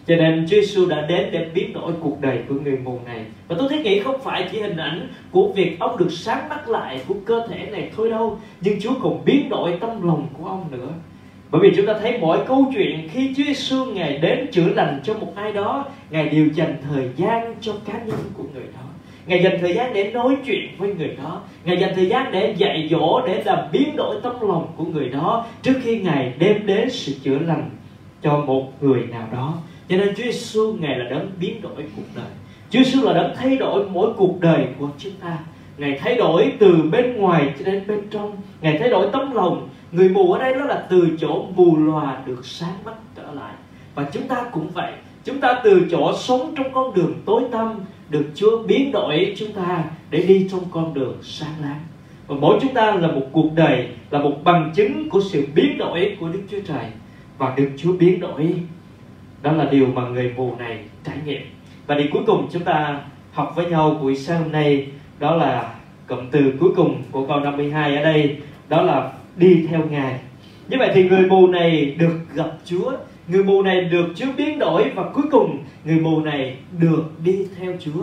Cho 0.06 0.16
nên 0.16 0.46
Chúa 0.50 0.56
Giêsu 0.56 0.86
đã 0.86 1.06
đến 1.06 1.28
để 1.32 1.46
biến 1.54 1.72
đổi 1.72 1.92
cuộc 2.00 2.20
đời 2.20 2.38
của 2.48 2.54
người 2.54 2.78
mù 2.84 2.98
này. 3.06 3.24
Và 3.48 3.56
tôi 3.58 3.68
thấy 3.68 3.82
nghĩ 3.82 4.00
không 4.00 4.20
phải 4.22 4.48
chỉ 4.52 4.60
hình 4.60 4.76
ảnh 4.76 5.08
của 5.30 5.52
việc 5.56 5.76
ông 5.80 5.98
được 5.98 6.12
sáng 6.12 6.48
mắt 6.48 6.68
lại 6.68 7.00
của 7.08 7.14
cơ 7.24 7.46
thể 7.50 7.68
này 7.72 7.90
thôi 7.96 8.10
đâu, 8.10 8.38
nhưng 8.60 8.80
Chúa 8.80 8.94
còn 9.02 9.24
biến 9.24 9.48
đổi 9.48 9.78
tâm 9.80 10.06
lòng 10.06 10.28
của 10.38 10.44
ông 10.48 10.64
nữa. 10.70 10.88
Bởi 11.50 11.60
vì 11.62 11.72
chúng 11.76 11.86
ta 11.86 11.94
thấy 12.00 12.18
mỗi 12.18 12.38
câu 12.46 12.72
chuyện 12.74 13.08
khi 13.12 13.34
Chúa 13.36 13.44
Giêsu 13.44 13.84
ngài 13.84 14.18
đến 14.18 14.46
chữa 14.52 14.68
lành 14.68 15.00
cho 15.04 15.14
một 15.14 15.32
ai 15.36 15.52
đó, 15.52 15.86
ngài 16.10 16.28
đều 16.28 16.46
dành 16.54 16.76
thời 16.88 17.08
gian 17.16 17.54
cho 17.60 17.72
cá 17.84 17.92
nhân 17.92 18.18
của 18.36 18.44
người 18.54 18.66
đó. 18.74 18.81
Ngài 19.26 19.42
dành 19.42 19.58
thời 19.60 19.74
gian 19.74 19.94
để 19.94 20.10
nói 20.12 20.36
chuyện 20.46 20.68
với 20.78 20.94
người 20.94 21.16
đó. 21.22 21.40
Ngài 21.64 21.76
dành 21.76 21.92
thời 21.94 22.06
gian 22.06 22.32
để 22.32 22.54
dạy 22.58 22.88
dỗ, 22.90 23.26
Để 23.26 23.42
làm 23.44 23.58
biến 23.72 23.96
đổi 23.96 24.16
tâm 24.22 24.32
lòng 24.40 24.66
của 24.76 24.84
người 24.84 25.08
đó 25.08 25.46
Trước 25.62 25.74
khi 25.82 26.00
Ngài 26.00 26.32
đem 26.38 26.66
đến 26.66 26.90
sự 26.90 27.12
chữa 27.22 27.38
lành 27.38 27.70
Cho 28.22 28.38
một 28.38 28.82
người 28.82 29.02
nào 29.10 29.28
đó. 29.32 29.54
Cho 29.88 29.96
nên 29.96 30.14
Chúa 30.14 30.22
Giêsu 30.22 30.76
ngài 30.80 30.98
là 30.98 31.04
đấng 31.10 31.30
biến 31.40 31.62
đổi 31.62 31.84
cuộc 31.96 32.02
đời. 32.16 32.24
Chúa 32.70 32.82
Giêsu 32.82 33.02
là 33.02 33.12
đấng 33.12 33.36
thay 33.36 33.56
đổi 33.56 33.88
mỗi 33.88 34.12
cuộc 34.16 34.40
đời 34.40 34.66
của 34.78 34.88
chúng 34.98 35.12
ta. 35.20 35.38
Ngài 35.78 35.98
thay 35.98 36.14
đổi 36.14 36.52
từ 36.58 36.82
bên 36.92 37.16
ngoài 37.16 37.54
cho 37.58 37.64
đến 37.64 37.82
bên 37.86 38.00
trong. 38.10 38.36
Ngài 38.60 38.78
thay 38.78 38.88
đổi 38.88 39.08
tấm 39.12 39.34
lòng. 39.34 39.68
Người 39.92 40.08
mù 40.08 40.32
ở 40.32 40.38
đây 40.38 40.54
đó 40.54 40.64
là 40.64 40.86
từ 40.90 41.08
chỗ 41.20 41.46
mù 41.56 41.76
lòa 41.76 42.22
được 42.26 42.46
sáng 42.46 42.74
mắt 42.84 42.94
trở 43.16 43.32
lại. 43.32 43.52
Và 43.94 44.06
chúng 44.12 44.28
ta 44.28 44.44
cũng 44.52 44.68
vậy. 44.74 44.92
Chúng 45.24 45.40
ta 45.40 45.60
từ 45.64 45.86
chỗ 45.90 46.12
sống 46.18 46.54
trong 46.56 46.72
con 46.72 46.94
đường 46.94 47.14
tối 47.24 47.42
tăm 47.50 47.80
được 48.12 48.24
Chúa 48.34 48.62
biến 48.62 48.92
đổi 48.92 49.34
chúng 49.36 49.52
ta 49.52 49.84
Để 50.10 50.22
đi 50.22 50.48
trong 50.50 50.64
con 50.70 50.94
đường 50.94 51.18
sáng 51.22 51.52
láng. 51.62 51.80
Và 52.26 52.36
mỗi 52.40 52.58
chúng 52.62 52.74
ta 52.74 52.94
là 52.94 53.08
một 53.08 53.26
cuộc 53.32 53.50
đời, 53.54 53.88
Là 54.10 54.18
một 54.18 54.34
bằng 54.44 54.72
chứng 54.74 55.08
của 55.10 55.20
sự 55.20 55.46
biến 55.54 55.78
đổi 55.78 56.16
của 56.20 56.28
Đức 56.28 56.40
Chúa 56.50 56.60
Trời. 56.66 56.84
Và 57.38 57.54
được 57.56 57.70
Chúa 57.76 57.92
biến 57.92 58.20
đổi, 58.20 58.54
đó 59.42 59.52
là 59.52 59.64
điều 59.64 59.86
mà 59.86 60.08
người 60.08 60.32
mù 60.36 60.54
này 60.58 60.78
trải 61.04 61.16
nghiệm. 61.26 61.42
Và 61.86 61.94
điều 61.94 62.06
cuối 62.12 62.22
cùng 62.26 62.48
chúng 62.52 62.64
ta 62.64 63.00
học 63.32 63.52
với 63.56 63.66
nhau 63.66 63.98
buổi 64.02 64.16
sáng 64.16 64.42
hôm 64.42 64.52
nay, 64.52 64.86
đó 65.18 65.36
là 65.36 65.74
cụm 66.06 66.18
từ 66.30 66.52
cuối 66.60 66.70
cùng 66.76 67.02
của 67.10 67.26
câu 67.26 67.40
52 67.40 67.96
ở 67.96 68.02
đây, 68.02 68.36
đó 68.68 68.82
là 68.82 69.12
đi 69.36 69.66
theo 69.70 69.80
ngài. 69.90 70.20
Như 70.68 70.76
vậy 70.78 70.90
thì 70.94 71.08
người 71.08 71.26
mù 71.26 71.46
này 71.46 71.94
được 71.98 72.18
gặp 72.34 72.50
Chúa 72.64 72.92
người 73.28 73.44
mù 73.44 73.62
này 73.62 73.84
được 73.84 74.06
Chúa 74.14 74.32
biến 74.36 74.58
đổi 74.58 74.90
và 74.94 75.10
cuối 75.14 75.24
cùng, 75.30 75.58
người 75.84 75.98
mù 75.98 76.20
này 76.20 76.56
được 76.78 77.04
đi 77.24 77.46
theo 77.58 77.72
Chúa. 77.80 78.02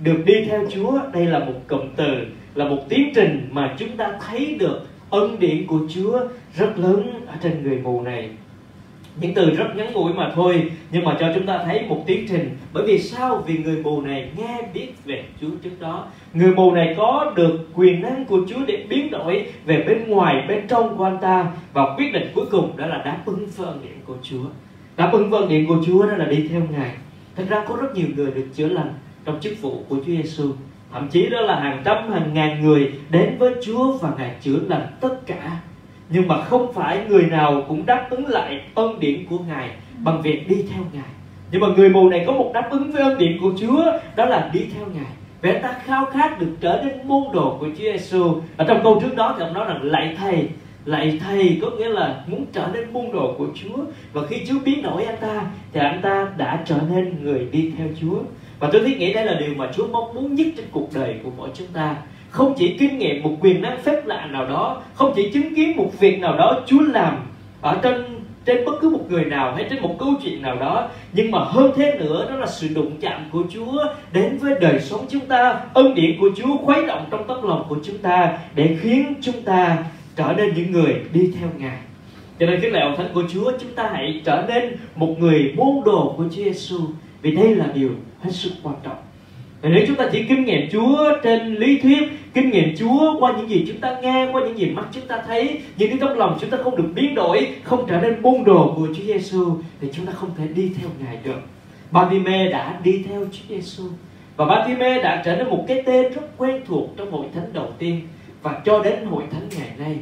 Được 0.00 0.22
đi 0.26 0.44
theo 0.44 0.64
Chúa, 0.70 1.00
đây 1.12 1.26
là 1.26 1.38
một 1.38 1.54
cụm 1.68 1.80
từ, 1.96 2.26
là 2.54 2.68
một 2.68 2.78
tiến 2.88 3.12
trình 3.14 3.48
mà 3.50 3.74
chúng 3.78 3.96
ta 3.96 4.12
thấy 4.26 4.56
được 4.58 4.80
ân 5.10 5.38
điển 5.38 5.66
của 5.66 5.80
Chúa 5.88 6.20
rất 6.54 6.78
lớn 6.78 7.10
ở 7.26 7.34
trên 7.42 7.62
người 7.62 7.78
mù 7.78 8.02
này 8.02 8.30
những 9.20 9.34
từ 9.34 9.50
rất 9.50 9.76
ngắn 9.76 9.92
ngủi 9.92 10.12
mà 10.12 10.32
thôi, 10.34 10.70
nhưng 10.90 11.04
mà 11.04 11.16
cho 11.20 11.32
chúng 11.34 11.46
ta 11.46 11.58
thấy 11.64 11.82
một 11.88 12.04
tiến 12.06 12.26
trình. 12.28 12.56
Bởi 12.72 12.86
vì 12.86 12.98
sao? 12.98 13.44
Vì 13.46 13.58
người 13.58 13.76
mù 13.76 14.00
này 14.00 14.30
nghe 14.36 14.62
biết 14.74 14.88
về 15.04 15.24
Chúa 15.40 15.50
trước 15.62 15.80
đó. 15.80 16.06
Người 16.34 16.54
mù 16.54 16.72
này 16.72 16.94
có 16.96 17.32
được 17.36 17.68
quyền 17.74 18.02
năng 18.02 18.24
của 18.24 18.40
Chúa 18.48 18.66
để 18.66 18.84
biến 18.88 19.10
đổi 19.10 19.46
về 19.66 19.84
bên 19.86 20.08
ngoài, 20.08 20.44
bên 20.48 20.66
trong 20.68 20.96
của 20.96 21.04
anh 21.04 21.18
ta. 21.22 21.52
Và 21.72 21.94
quyết 21.96 22.12
định 22.12 22.30
cuối 22.34 22.46
cùng 22.50 22.76
đó 22.76 22.86
là 22.86 23.02
đáp 23.04 23.18
ứng 23.26 23.46
với 23.56 23.74
điện 23.82 24.00
của 24.06 24.16
Chúa. 24.22 24.44
Đáp 24.96 25.10
ứng 25.12 25.30
với 25.30 25.46
điện 25.48 25.66
của 25.66 25.78
Chúa 25.86 26.06
đó 26.06 26.16
là 26.16 26.24
đi 26.24 26.48
theo 26.48 26.62
Ngài. 26.70 26.90
Thật 27.36 27.44
ra 27.48 27.64
có 27.68 27.76
rất 27.76 27.94
nhiều 27.94 28.08
người 28.16 28.30
được 28.30 28.46
chữa 28.54 28.68
lành 28.68 28.94
trong 29.24 29.40
chức 29.40 29.62
vụ 29.62 29.82
của 29.88 29.96
Chúa 29.96 30.12
Giêsu 30.12 30.52
thậm 30.96 31.08
chí 31.08 31.26
đó 31.26 31.40
là 31.40 31.60
hàng 31.60 31.82
trăm, 31.84 32.10
hàng 32.12 32.34
ngàn 32.34 32.64
người 32.64 32.92
đến 33.10 33.36
với 33.38 33.54
Chúa 33.62 33.92
và 33.92 34.12
Ngài 34.18 34.34
chữa 34.40 34.58
lành 34.68 34.86
tất 35.00 35.26
cả 35.26 35.60
nhưng 36.08 36.28
mà 36.28 36.44
không 36.44 36.72
phải 36.72 37.00
người 37.08 37.22
nào 37.22 37.64
cũng 37.68 37.86
đáp 37.86 38.06
ứng 38.10 38.26
lại 38.26 38.60
ân 38.74 39.00
điển 39.00 39.26
của 39.30 39.38
ngài 39.48 39.70
bằng 40.04 40.22
việc 40.22 40.48
đi 40.48 40.56
theo 40.72 40.82
ngài 40.92 41.10
nhưng 41.50 41.60
mà 41.60 41.66
người 41.76 41.88
mù 41.88 42.08
này 42.08 42.24
có 42.26 42.32
một 42.32 42.50
đáp 42.54 42.68
ứng 42.70 42.92
với 42.92 43.02
ân 43.02 43.18
điển 43.18 43.38
của 43.40 43.52
Chúa 43.60 43.84
đó 44.16 44.24
là 44.24 44.50
đi 44.52 44.60
theo 44.74 44.86
ngài 44.94 45.12
Vậy 45.42 45.58
ta 45.62 45.76
khao 45.84 46.06
khát 46.06 46.40
được 46.40 46.56
trở 46.60 46.82
nên 46.84 47.08
môn 47.08 47.22
đồ 47.32 47.56
của 47.60 47.66
Chúa 47.66 47.84
Giêsu. 47.84 48.40
Ở 48.56 48.64
trong 48.68 48.80
câu 48.82 49.00
trước 49.00 49.16
đó 49.16 49.34
thì 49.38 49.44
ông 49.44 49.54
nói 49.54 49.64
rằng 49.68 49.82
lạy 49.82 50.16
thầy, 50.18 50.48
lạy 50.84 51.18
thầy 51.24 51.58
có 51.62 51.70
nghĩa 51.70 51.88
là 51.88 52.24
muốn 52.26 52.46
trở 52.52 52.68
nên 52.72 52.92
môn 52.92 53.12
đồ 53.12 53.34
của 53.38 53.46
Chúa. 53.54 53.76
Và 54.12 54.22
khi 54.26 54.46
Chúa 54.48 54.58
biến 54.64 54.82
đổi 54.82 55.04
anh 55.04 55.16
ta 55.20 55.42
thì 55.72 55.80
anh 55.80 56.00
ta 56.02 56.28
đã 56.36 56.62
trở 56.64 56.78
nên 56.90 57.24
người 57.24 57.48
đi 57.52 57.72
theo 57.78 57.86
Chúa. 58.00 58.18
Và 58.58 58.70
tôi 58.72 58.80
nghĩ 58.80 59.12
đây 59.12 59.24
là 59.24 59.34
điều 59.34 59.54
mà 59.54 59.70
Chúa 59.76 59.86
mong 59.86 60.14
muốn 60.14 60.34
nhất 60.34 60.46
trên 60.56 60.66
cuộc 60.70 60.88
đời 60.94 61.14
của 61.24 61.30
mỗi 61.36 61.48
chúng 61.54 61.68
ta 61.72 61.96
không 62.36 62.54
chỉ 62.56 62.76
kinh 62.78 62.98
nghiệm 62.98 63.22
một 63.22 63.36
quyền 63.40 63.62
năng 63.62 63.78
phép 63.78 64.06
lạ 64.06 64.26
nào 64.32 64.46
đó, 64.46 64.82
không 64.94 65.12
chỉ 65.16 65.30
chứng 65.30 65.54
kiến 65.54 65.76
một 65.76 65.90
việc 66.00 66.20
nào 66.20 66.36
đó 66.36 66.60
Chúa 66.66 66.80
làm 66.80 67.16
ở 67.60 67.78
trên 67.82 68.04
trên 68.44 68.64
bất 68.64 68.72
cứ 68.80 68.88
một 68.90 69.10
người 69.10 69.24
nào 69.24 69.54
hay 69.54 69.66
trên 69.70 69.82
một 69.82 69.96
câu 69.98 70.08
chuyện 70.22 70.42
nào 70.42 70.56
đó, 70.56 70.88
nhưng 71.12 71.30
mà 71.30 71.38
hơn 71.38 71.72
thế 71.76 71.96
nữa, 71.98 72.26
đó 72.30 72.36
là 72.36 72.46
sự 72.46 72.68
đụng 72.74 72.90
chạm 73.00 73.24
của 73.32 73.42
Chúa 73.54 73.84
đến 74.12 74.38
với 74.38 74.54
đời 74.60 74.80
sống 74.80 75.06
chúng 75.10 75.26
ta, 75.26 75.60
ân 75.74 75.94
điển 75.94 76.20
của 76.20 76.30
Chúa 76.36 76.56
khuấy 76.56 76.86
động 76.86 77.04
trong 77.10 77.28
tấm 77.28 77.42
lòng 77.42 77.66
của 77.68 77.76
chúng 77.84 77.98
ta 77.98 78.38
để 78.54 78.76
khiến 78.80 79.14
chúng 79.22 79.42
ta 79.42 79.78
trở 80.16 80.34
nên 80.36 80.54
những 80.54 80.72
người 80.72 80.94
đi 81.12 81.32
theo 81.40 81.48
Ngài. 81.58 81.78
Cho 82.40 82.46
nên 82.46 82.60
cái 82.60 82.80
ông 82.80 82.96
thánh 82.96 83.08
của 83.14 83.22
Chúa, 83.32 83.52
chúng 83.60 83.72
ta 83.74 83.90
hãy 83.92 84.22
trở 84.24 84.44
nên 84.48 84.76
một 84.96 85.16
người 85.18 85.52
môn 85.56 85.84
đồ 85.84 86.14
của 86.16 86.24
Chúa 86.24 86.42
Giêsu 86.42 86.80
vì 87.22 87.30
đây 87.36 87.54
là 87.54 87.66
điều 87.74 87.90
hết 88.22 88.30
sức 88.32 88.50
quan 88.62 88.76
trọng 88.84 89.05
nếu 89.68 89.84
chúng 89.86 89.96
ta 89.96 90.08
chỉ 90.12 90.22
kinh 90.22 90.44
nghiệm 90.44 90.70
Chúa 90.70 91.12
trên 91.22 91.54
lý 91.54 91.78
thuyết, 91.78 92.02
Kinh 92.34 92.50
nghiệm 92.50 92.76
Chúa 92.76 93.20
qua 93.20 93.34
những 93.36 93.50
gì 93.50 93.64
chúng 93.68 93.80
ta 93.80 93.96
nghe, 94.02 94.28
Qua 94.32 94.42
những 94.42 94.58
gì 94.58 94.70
mắt 94.70 94.84
chúng 94.92 95.06
ta 95.06 95.22
thấy, 95.26 95.60
Nhưng 95.76 95.88
cái 95.88 95.98
trong 96.00 96.18
lòng 96.18 96.38
chúng 96.40 96.50
ta 96.50 96.58
không 96.64 96.76
được 96.76 96.88
biến 96.94 97.14
đổi, 97.14 97.48
Không 97.62 97.86
trở 97.88 98.00
nên 98.00 98.22
môn 98.22 98.44
đồ 98.44 98.74
của 98.76 98.86
Chúa 98.86 99.02
Giêsu, 99.06 99.56
Thì 99.80 99.88
chúng 99.92 100.06
ta 100.06 100.12
không 100.12 100.30
thể 100.38 100.46
đi 100.54 100.70
theo 100.80 100.88
Ngài 101.04 101.18
được. 101.24 101.40
Bartimae 101.90 102.50
đã 102.50 102.80
đi 102.84 103.04
theo 103.08 103.20
Chúa 103.32 103.54
Giêsu. 103.54 103.82
Và 104.36 104.44
Bartimae 104.44 105.02
đã 105.02 105.22
trở 105.24 105.36
nên 105.36 105.48
một 105.48 105.64
cái 105.68 105.82
tên 105.86 106.12
rất 106.12 106.38
quen 106.38 106.60
thuộc 106.66 106.94
Trong 106.96 107.10
hội 107.10 107.26
thánh 107.34 107.52
đầu 107.52 107.68
tiên. 107.78 108.00
Và 108.42 108.60
cho 108.64 108.82
đến 108.82 109.04
hội 109.04 109.22
thánh 109.30 109.48
ngày 109.58 109.70
nay, 109.78 109.96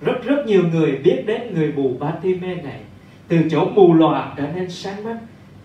Rất 0.00 0.24
rất 0.24 0.46
nhiều 0.46 0.62
người 0.72 0.92
biết 0.92 1.22
đến 1.26 1.54
người 1.54 1.72
mù 1.76 1.92
Bartimae 2.00 2.54
này. 2.54 2.80
Từ 3.28 3.38
chỗ 3.50 3.64
mù 3.64 3.94
lòa 3.94 4.32
trở 4.36 4.44
nên 4.56 4.70
sáng 4.70 5.04
mắt 5.04 5.16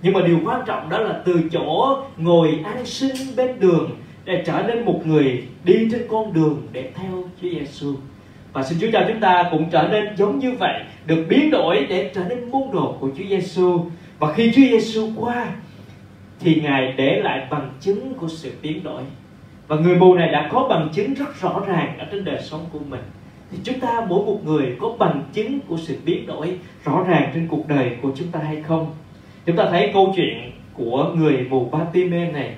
nhưng 0.01 0.13
mà 0.13 0.21
điều 0.21 0.39
quan 0.45 0.61
trọng 0.65 0.89
đó 0.89 0.99
là 0.99 1.21
từ 1.25 1.41
chỗ 1.51 1.97
ngồi 2.17 2.59
an 2.65 2.85
sinh 2.85 3.35
bên 3.35 3.59
đường 3.59 3.89
để 4.25 4.43
trở 4.45 4.63
nên 4.67 4.85
một 4.85 5.01
người 5.05 5.43
đi 5.63 5.87
trên 5.91 6.01
con 6.09 6.33
đường 6.33 6.67
để 6.71 6.91
theo 6.95 7.23
Chúa 7.41 7.49
Giêsu 7.49 7.95
và 8.53 8.63
xin 8.63 8.77
Chúa 8.81 8.87
cho 8.93 9.05
chúng 9.07 9.19
ta 9.19 9.43
cũng 9.51 9.69
trở 9.69 9.87
nên 9.91 10.15
giống 10.17 10.39
như 10.39 10.51
vậy, 10.51 10.83
được 11.05 11.25
biến 11.29 11.51
đổi 11.51 11.85
để 11.89 12.11
trở 12.15 12.23
nên 12.29 12.51
môn 12.51 12.61
đồ 12.73 12.95
của 12.99 13.09
Chúa 13.17 13.23
Giêsu 13.29 13.85
và 14.19 14.33
khi 14.33 14.51
Chúa 14.55 14.61
Giêsu 14.61 15.09
qua, 15.15 15.47
thì 16.39 16.61
ngài 16.61 16.93
để 16.97 17.21
lại 17.23 17.47
bằng 17.51 17.71
chứng 17.79 18.13
của 18.13 18.27
sự 18.27 18.51
biến 18.61 18.83
đổi. 18.83 19.01
Và 19.67 19.75
người 19.75 19.95
mù 19.95 20.13
này 20.13 20.31
đã 20.31 20.49
có 20.51 20.67
bằng 20.69 20.89
chứng 20.93 21.13
rất 21.13 21.41
rõ 21.41 21.63
ràng 21.67 21.97
ở 21.97 22.05
trên 22.11 22.25
đời 22.25 22.39
sống 22.41 22.65
của 22.71 22.79
mình. 22.89 23.01
Thì 23.51 23.57
chúng 23.63 23.79
ta 23.79 24.05
mỗi 24.09 24.25
một 24.25 24.39
người 24.45 24.75
có 24.79 24.95
bằng 24.99 25.23
chứng 25.33 25.59
của 25.67 25.77
sự 25.77 25.97
biến 26.05 26.25
đổi 26.25 26.57
rõ 26.85 27.03
ràng 27.07 27.31
trên 27.33 27.47
cuộc 27.47 27.67
đời 27.67 27.91
của 28.01 28.11
chúng 28.15 28.27
ta 28.27 28.39
hay 28.39 28.61
không? 28.61 28.91
Chúng 29.45 29.55
ta 29.55 29.65
thấy 29.71 29.89
câu 29.93 30.13
chuyện 30.15 30.51
của 30.73 31.11
người 31.15 31.47
mù 31.49 31.69
Batime 31.69 32.31
này. 32.31 32.51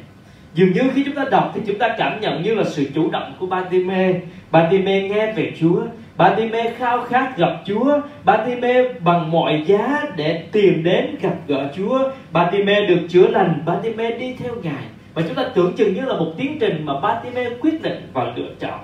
Dường 0.53 0.73
như 0.73 0.81
khi 0.93 1.03
chúng 1.05 1.15
ta 1.15 1.25
đọc 1.31 1.51
thì 1.55 1.61
chúng 1.67 1.77
ta 1.77 1.95
cảm 1.97 2.21
nhận 2.21 2.43
như 2.43 2.55
là 2.55 2.63
sự 2.63 2.85
chủ 2.95 3.09
động 3.09 3.33
của 3.39 3.45
Batime 3.45 4.19
Batime 4.51 5.01
nghe 5.01 5.33
về 5.33 5.51
Chúa 5.59 5.81
Batime 6.17 6.73
khao 6.77 7.01
khát 7.01 7.37
gặp 7.37 7.61
Chúa 7.65 7.99
Batime 8.25 8.83
bằng 9.03 9.31
mọi 9.31 9.63
giá 9.65 10.01
để 10.15 10.43
tìm 10.51 10.83
đến 10.83 11.15
gặp 11.21 11.35
gỡ 11.47 11.71
Chúa. 11.75 12.11
Batime 12.31 12.87
được 12.87 12.99
chữa 13.09 13.27
lành 13.27 13.63
Batime 13.65 14.17
đi 14.17 14.33
theo 14.33 14.55
Ngài. 14.63 14.83
Và 15.13 15.21
chúng 15.21 15.35
ta 15.35 15.45
tưởng 15.55 15.73
chừng 15.73 15.93
như 15.93 16.01
là 16.01 16.13
một 16.17 16.33
tiến 16.37 16.57
trình 16.59 16.85
mà 16.85 16.99
Batime 16.99 17.49
quyết 17.61 17.81
định 17.81 18.09
và 18.13 18.33
lựa 18.35 18.49
chọn. 18.59 18.79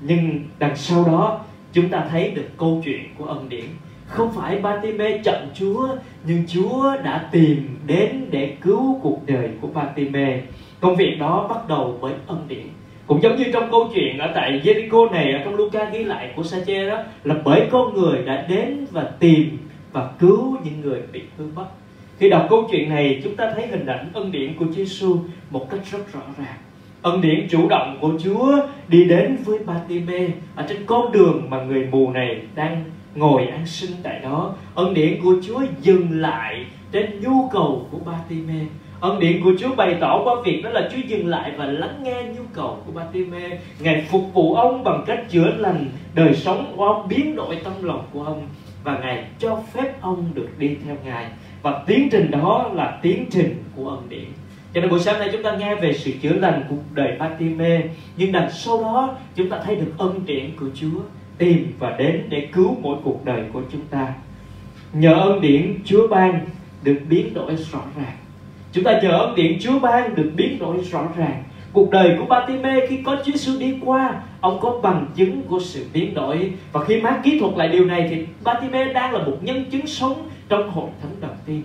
Nhưng 0.00 0.40
đằng 0.58 0.76
sau 0.76 1.04
đó, 1.04 1.40
chúng 1.72 1.88
ta 1.88 2.04
thấy 2.10 2.30
được 2.30 2.48
câu 2.56 2.82
chuyện 2.84 3.00
của 3.18 3.24
ân 3.24 3.48
điển 3.48 3.64
không 4.10 4.32
phải 4.32 4.58
Batime 4.58 5.18
chậm 5.24 5.42
Chúa, 5.54 5.88
nhưng 6.24 6.44
Chúa 6.48 6.96
đã 7.04 7.28
tìm 7.32 7.78
đến 7.86 8.26
để 8.30 8.56
cứu 8.60 9.00
cuộc 9.02 9.20
đời 9.26 9.48
của 9.60 9.68
Batime 9.68 10.42
công 10.80 10.96
việc 10.96 11.16
đó 11.20 11.46
bắt 11.50 11.68
đầu 11.68 11.98
với 12.00 12.12
ân 12.26 12.44
điển. 12.48 12.66
Cũng 13.06 13.22
giống 13.22 13.36
như 13.36 13.44
trong 13.52 13.70
câu 13.70 13.90
chuyện 13.94 14.18
ở 14.18 14.32
tại 14.34 14.60
Jericho 14.64 15.10
này, 15.10 15.32
ở 15.32 15.40
trong 15.44 15.54
Luca 15.54 15.84
ghi 15.84 16.04
lại 16.04 16.32
của 16.36 16.42
Sa-chê 16.42 16.88
đó, 16.88 17.02
là 17.24 17.34
bởi 17.44 17.68
con 17.70 17.94
người 17.94 18.22
đã 18.22 18.46
đến 18.48 18.86
và 18.90 19.10
tìm 19.18 19.58
và 19.92 20.08
cứu 20.18 20.56
những 20.64 20.80
người 20.80 21.02
bị 21.12 21.22
hư 21.38 21.44
mất 21.54 21.66
khi 22.20 22.28
đọc 22.28 22.46
câu 22.50 22.68
chuyện 22.70 22.88
này, 22.88 23.20
chúng 23.24 23.36
ta 23.36 23.52
thấy 23.54 23.66
hình 23.66 23.86
ảnh 23.86 24.10
ân 24.12 24.32
điển 24.32 24.54
của 24.54 24.64
Chúa 24.64 24.72
Giêsu 24.72 25.16
một 25.50 25.70
cách 25.70 25.80
rất 25.90 26.12
rõ 26.12 26.20
ràng. 26.38 26.56
Ân 27.02 27.20
điển 27.20 27.48
chủ 27.50 27.68
động 27.68 27.98
của 28.00 28.12
Chúa 28.24 28.56
đi 28.88 29.04
đến 29.04 29.36
với 29.44 29.58
Batime 29.58 30.28
ở 30.56 30.66
trên 30.68 30.78
con 30.86 31.12
đường 31.12 31.46
mà 31.50 31.62
người 31.62 31.88
mù 31.90 32.10
này 32.10 32.42
đang 32.54 32.84
ngồi 33.14 33.46
ăn 33.46 33.66
sinh 33.66 33.92
tại 34.02 34.20
đó. 34.22 34.54
Ân 34.74 34.94
điển 34.94 35.22
của 35.22 35.34
Chúa 35.46 35.60
dừng 35.82 36.20
lại 36.20 36.64
trên 36.92 37.20
nhu 37.20 37.48
cầu 37.52 37.88
của 37.90 37.98
Batime 37.98 38.64
ân 39.00 39.20
điển 39.20 39.44
của 39.44 39.52
Chúa 39.58 39.74
bày 39.74 39.96
tỏ 40.00 40.20
qua 40.24 40.34
việc 40.44 40.62
đó 40.62 40.70
là 40.70 40.88
Chúa 40.92 40.98
dừng 41.06 41.26
lại 41.26 41.52
và 41.56 41.64
lắng 41.64 42.00
nghe 42.02 42.22
nhu 42.22 42.42
cầu 42.52 42.82
của 42.86 42.92
Batime 42.92 43.58
ngài 43.80 44.06
phục 44.10 44.22
vụ 44.32 44.54
ông 44.54 44.84
bằng 44.84 45.04
cách 45.06 45.30
chữa 45.30 45.52
lành 45.56 45.86
đời 46.14 46.34
sống 46.34 46.72
của 46.76 46.84
ông, 46.84 47.08
biến 47.08 47.36
đổi 47.36 47.56
tâm 47.64 47.72
lòng 47.82 48.04
của 48.12 48.24
ông. 48.24 48.46
Và 48.84 48.98
ngài 48.98 49.24
cho 49.38 49.62
phép 49.72 50.00
ông 50.00 50.30
được 50.34 50.48
đi 50.58 50.76
theo 50.84 50.96
ngài. 51.04 51.26
Và 51.62 51.82
tiến 51.86 52.08
trình 52.12 52.30
đó 52.30 52.70
là 52.74 52.98
tiến 53.02 53.24
trình 53.30 53.64
của 53.76 53.88
ân 53.88 54.08
điển. 54.08 54.24
Cho 54.74 54.80
nên 54.80 54.90
buổi 54.90 55.00
sáng 55.00 55.18
nay 55.18 55.28
chúng 55.32 55.42
ta 55.42 55.56
nghe 55.56 55.74
về 55.74 55.92
sự 55.92 56.12
chữa 56.22 56.32
lành 56.32 56.62
cuộc 56.68 56.82
đời 56.94 57.16
Batime 57.18 57.82
nhưng 58.16 58.32
đằng 58.32 58.50
sau 58.50 58.82
đó, 58.82 59.16
chúng 59.34 59.48
ta 59.48 59.60
thấy 59.64 59.76
được 59.76 59.92
ân 59.98 60.20
điển 60.26 60.50
của 60.60 60.66
Chúa 60.74 61.00
tìm 61.40 61.72
và 61.78 61.96
đến 61.98 62.22
để 62.28 62.48
cứu 62.52 62.76
mỗi 62.82 62.96
cuộc 63.04 63.24
đời 63.24 63.42
của 63.52 63.62
chúng 63.72 63.80
ta. 63.90 64.06
Nhờ 64.92 65.14
ân 65.14 65.40
điển 65.40 65.74
Chúa 65.84 66.08
ban 66.08 66.40
được 66.82 66.96
biến 67.08 67.34
đổi 67.34 67.56
rõ 67.56 67.80
ràng. 67.96 68.16
Chúng 68.72 68.84
ta 68.84 69.00
nhờ 69.02 69.10
ân 69.10 69.34
điển 69.34 69.58
Chúa 69.60 69.78
ban 69.78 70.14
được 70.14 70.30
biến 70.36 70.58
đổi 70.58 70.76
rõ 70.90 71.08
ràng. 71.16 71.42
Cuộc 71.72 71.90
đời 71.90 72.16
của 72.18 72.24
Batime 72.24 72.86
khi 72.88 72.98
có 73.04 73.16
Chúa 73.16 73.32
Giêsu 73.32 73.60
đi 73.60 73.74
qua, 73.84 74.22
ông 74.40 74.58
có 74.60 74.80
bằng 74.82 75.06
chứng 75.14 75.42
của 75.42 75.60
sự 75.60 75.86
biến 75.92 76.14
đổi. 76.14 76.52
Và 76.72 76.84
khi 76.84 77.00
mát 77.00 77.20
kỹ 77.22 77.38
thuật 77.40 77.56
lại 77.56 77.68
điều 77.68 77.84
này 77.84 78.06
thì 78.10 78.26
Batime 78.44 78.92
đang 78.92 79.12
là 79.12 79.18
một 79.18 79.36
nhân 79.42 79.64
chứng 79.70 79.86
sống 79.86 80.28
trong 80.48 80.70
hội 80.70 80.88
thánh 81.02 81.12
đầu 81.20 81.36
tiên. 81.46 81.62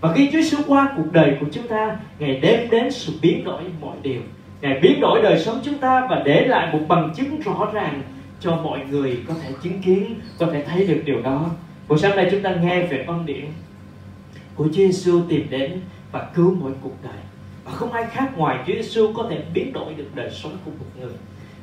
Và 0.00 0.12
khi 0.12 0.26
Chúa 0.32 0.40
Giêsu 0.40 0.56
qua 0.66 0.88
cuộc 0.96 1.12
đời 1.12 1.36
của 1.40 1.46
chúng 1.52 1.68
ta 1.68 1.96
ngày 2.18 2.40
đem 2.42 2.70
đến 2.70 2.90
sự 2.90 3.12
biến 3.22 3.44
đổi 3.44 3.62
mọi 3.80 3.96
điều. 4.02 4.20
Ngài 4.60 4.80
biến 4.80 5.00
đổi 5.00 5.22
đời 5.22 5.38
sống 5.38 5.60
chúng 5.64 5.78
ta 5.78 6.06
và 6.10 6.22
để 6.24 6.46
lại 6.46 6.68
một 6.72 6.80
bằng 6.88 7.10
chứng 7.16 7.40
rõ 7.40 7.70
ràng 7.72 8.02
cho 8.42 8.56
mọi 8.56 8.80
người 8.90 9.18
có 9.28 9.34
thể 9.42 9.50
chứng 9.62 9.82
kiến, 9.82 10.14
có 10.38 10.46
thể 10.52 10.64
thấy 10.64 10.86
được 10.86 11.02
điều 11.04 11.22
đó. 11.22 11.50
Buổi 11.88 11.98
sáng 11.98 12.16
nay 12.16 12.28
chúng 12.30 12.42
ta 12.42 12.54
nghe 12.54 12.86
về 12.86 13.04
ân 13.06 13.26
điển 13.26 13.44
của 14.54 14.64
Chúa 14.64 14.72
Giêsu 14.72 15.20
tìm 15.28 15.46
đến 15.50 15.80
và 16.12 16.26
cứu 16.34 16.56
mỗi 16.60 16.72
cuộc 16.82 16.94
đời. 17.02 17.22
Và 17.64 17.72
không 17.72 17.92
ai 17.92 18.04
khác 18.10 18.28
ngoài 18.36 18.58
Chúa 18.66 18.72
Giêsu 18.72 19.12
có 19.12 19.26
thể 19.30 19.40
biến 19.54 19.72
đổi 19.72 19.94
được 19.94 20.08
đời 20.14 20.30
sống 20.30 20.52
của 20.64 20.70
một 20.78 20.86
người. 21.00 21.12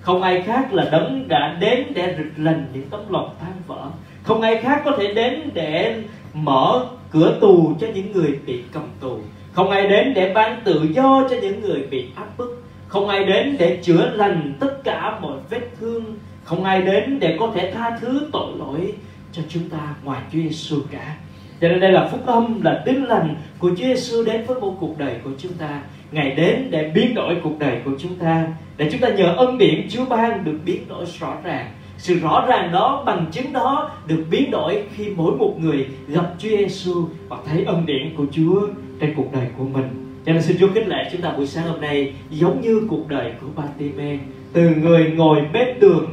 Không 0.01 0.21
ai 0.21 0.41
khác 0.41 0.73
là 0.73 0.89
đấng 0.91 1.27
đã 1.27 1.57
đến 1.59 1.83
để 1.93 2.15
rực 2.17 2.43
lành 2.43 2.67
những 2.73 2.89
tấm 2.89 3.01
lòng 3.09 3.35
tan 3.39 3.53
vỡ. 3.67 3.89
Không 4.23 4.41
ai 4.41 4.57
khác 4.61 4.81
có 4.85 4.91
thể 4.99 5.13
đến 5.13 5.49
để 5.53 6.03
mở 6.33 6.85
cửa 7.11 7.37
tù 7.41 7.75
cho 7.79 7.87
những 7.95 8.11
người 8.11 8.39
bị 8.45 8.63
cầm 8.71 8.83
tù. 8.99 9.19
Không 9.53 9.69
ai 9.69 9.87
đến 9.87 10.13
để 10.13 10.33
ban 10.33 10.61
tự 10.63 10.87
do 10.91 11.27
cho 11.29 11.35
những 11.41 11.61
người 11.61 11.87
bị 11.89 12.05
áp 12.15 12.37
bức. 12.37 12.63
Không 12.87 13.07
ai 13.07 13.25
đến 13.25 13.55
để 13.59 13.79
chữa 13.81 14.09
lành 14.09 14.53
tất 14.59 14.83
cả 14.83 15.19
mọi 15.21 15.37
vết 15.49 15.61
thương 15.79 16.03
không 16.49 16.63
ai 16.63 16.81
đến 16.81 17.19
để 17.19 17.37
có 17.39 17.51
thể 17.55 17.71
tha 17.71 17.97
thứ 18.01 18.29
tội 18.31 18.57
lỗi 18.57 18.93
cho 19.31 19.41
chúng 19.49 19.69
ta 19.69 19.95
ngoài 20.03 20.21
Chúa 20.31 20.39
Giêsu 20.39 20.77
cả. 20.91 21.15
Cho 21.61 21.67
nên 21.67 21.79
đây 21.79 21.91
là 21.91 22.07
phúc 22.07 22.25
âm 22.25 22.61
là 22.61 22.83
tin 22.85 23.03
lành 23.03 23.35
của 23.59 23.69
Chúa 23.69 23.75
Giêsu 23.83 24.23
đến 24.23 24.45
với 24.47 24.61
một 24.61 24.75
cuộc 24.79 24.97
đời 24.97 25.15
của 25.23 25.29
chúng 25.37 25.53
ta. 25.53 25.81
Ngài 26.11 26.31
đến 26.31 26.67
để 26.71 26.91
biến 26.95 27.13
đổi 27.13 27.35
cuộc 27.43 27.59
đời 27.59 27.81
của 27.85 27.91
chúng 27.99 28.15
ta 28.15 28.47
Để 28.77 28.89
chúng 28.91 29.01
ta 29.01 29.09
nhờ 29.09 29.33
ân 29.37 29.57
điển 29.57 29.87
Chúa 29.89 30.05
ban 30.05 30.43
được 30.43 30.57
biến 30.65 30.87
đổi 30.87 31.05
rõ 31.19 31.35
ràng. 31.43 31.71
Sự 31.97 32.19
rõ 32.19 32.45
ràng 32.47 32.71
đó, 32.71 33.03
bằng 33.05 33.25
chứng 33.31 33.53
đó 33.53 33.91
được 34.07 34.23
biến 34.31 34.51
đổi 34.51 34.83
khi 34.95 35.09
mỗi 35.15 35.35
một 35.35 35.55
người 35.59 35.87
gặp 36.07 36.33
Chúa 36.39 36.49
Giêsu 36.49 37.05
Và 37.27 37.37
thấy 37.47 37.63
ân 37.63 37.85
điển 37.85 38.15
của 38.17 38.25
Chúa 38.31 38.67
trên 38.99 39.13
cuộc 39.15 39.33
đời 39.33 39.47
của 39.57 39.63
mình. 39.63 40.15
Cho 40.25 40.33
nên 40.33 40.41
xin 40.41 40.57
Chúa 40.59 40.69
khích 40.73 40.87
lệ 40.87 41.09
chúng 41.11 41.21
ta 41.21 41.31
buổi 41.37 41.47
sáng 41.47 41.67
hôm 41.67 41.81
nay 41.81 42.13
Giống 42.29 42.61
như 42.61 42.81
cuộc 42.89 43.07
đời 43.07 43.31
của 43.41 43.47
Bartimaeus 43.61 44.21
Từ 44.53 44.69
người 44.69 45.13
ngồi 45.15 45.41
bếp 45.53 45.81
đường 45.81 46.05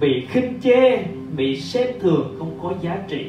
Bị 0.00 0.24
khinh 0.28 0.60
chê, 0.62 1.04
bị 1.36 1.56
xem 1.56 1.86
thường, 2.00 2.36
không 2.38 2.58
có 2.62 2.74
giá 2.82 2.98
trị. 3.08 3.24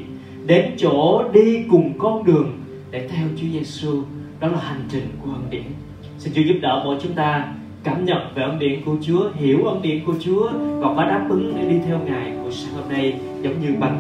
Đến 0.46 0.66
chỗ 0.78 1.24
đi 1.34 1.64
cùng 1.70 1.94
con 1.98 2.24
đường 2.24 2.52
để 2.92 3.08
theo 3.08 3.28
Chúa 3.36 3.48
Giêsu 3.54 4.04
đó 4.40 4.48
là 4.48 4.60
hành 4.60 4.84
trình 4.90 5.08
của 5.24 5.32
ân 5.32 5.46
điển. 5.50 5.64
Xin 6.18 6.34
Chúa 6.34 6.42
giúp 6.42 6.56
đỡ 6.62 6.82
mỗi 6.86 6.98
chúng 7.02 7.14
ta 7.14 7.54
cảm 7.84 8.06
nhận 8.06 8.18
về 8.36 8.44
ân 8.44 8.60
điển 8.60 8.82
của 8.86 8.96
Chúa 9.02 9.30
hiểu 9.36 9.66
ân 9.66 9.82
điển 9.82 10.06
của 10.06 10.14
Chúa 10.20 10.50
và 10.80 10.94
có 10.96 11.06
đáp 11.06 11.26
ứng 11.30 11.54
để 11.56 11.70
đi 11.70 11.80
theo 11.88 12.00
Ngài 12.06 12.32
buổi 12.44 12.52
sáng 12.52 12.74
hôm 12.74 12.90
nay 12.90 13.20
giống 13.42 13.62
như 13.62 13.76
Ban 13.80 14.00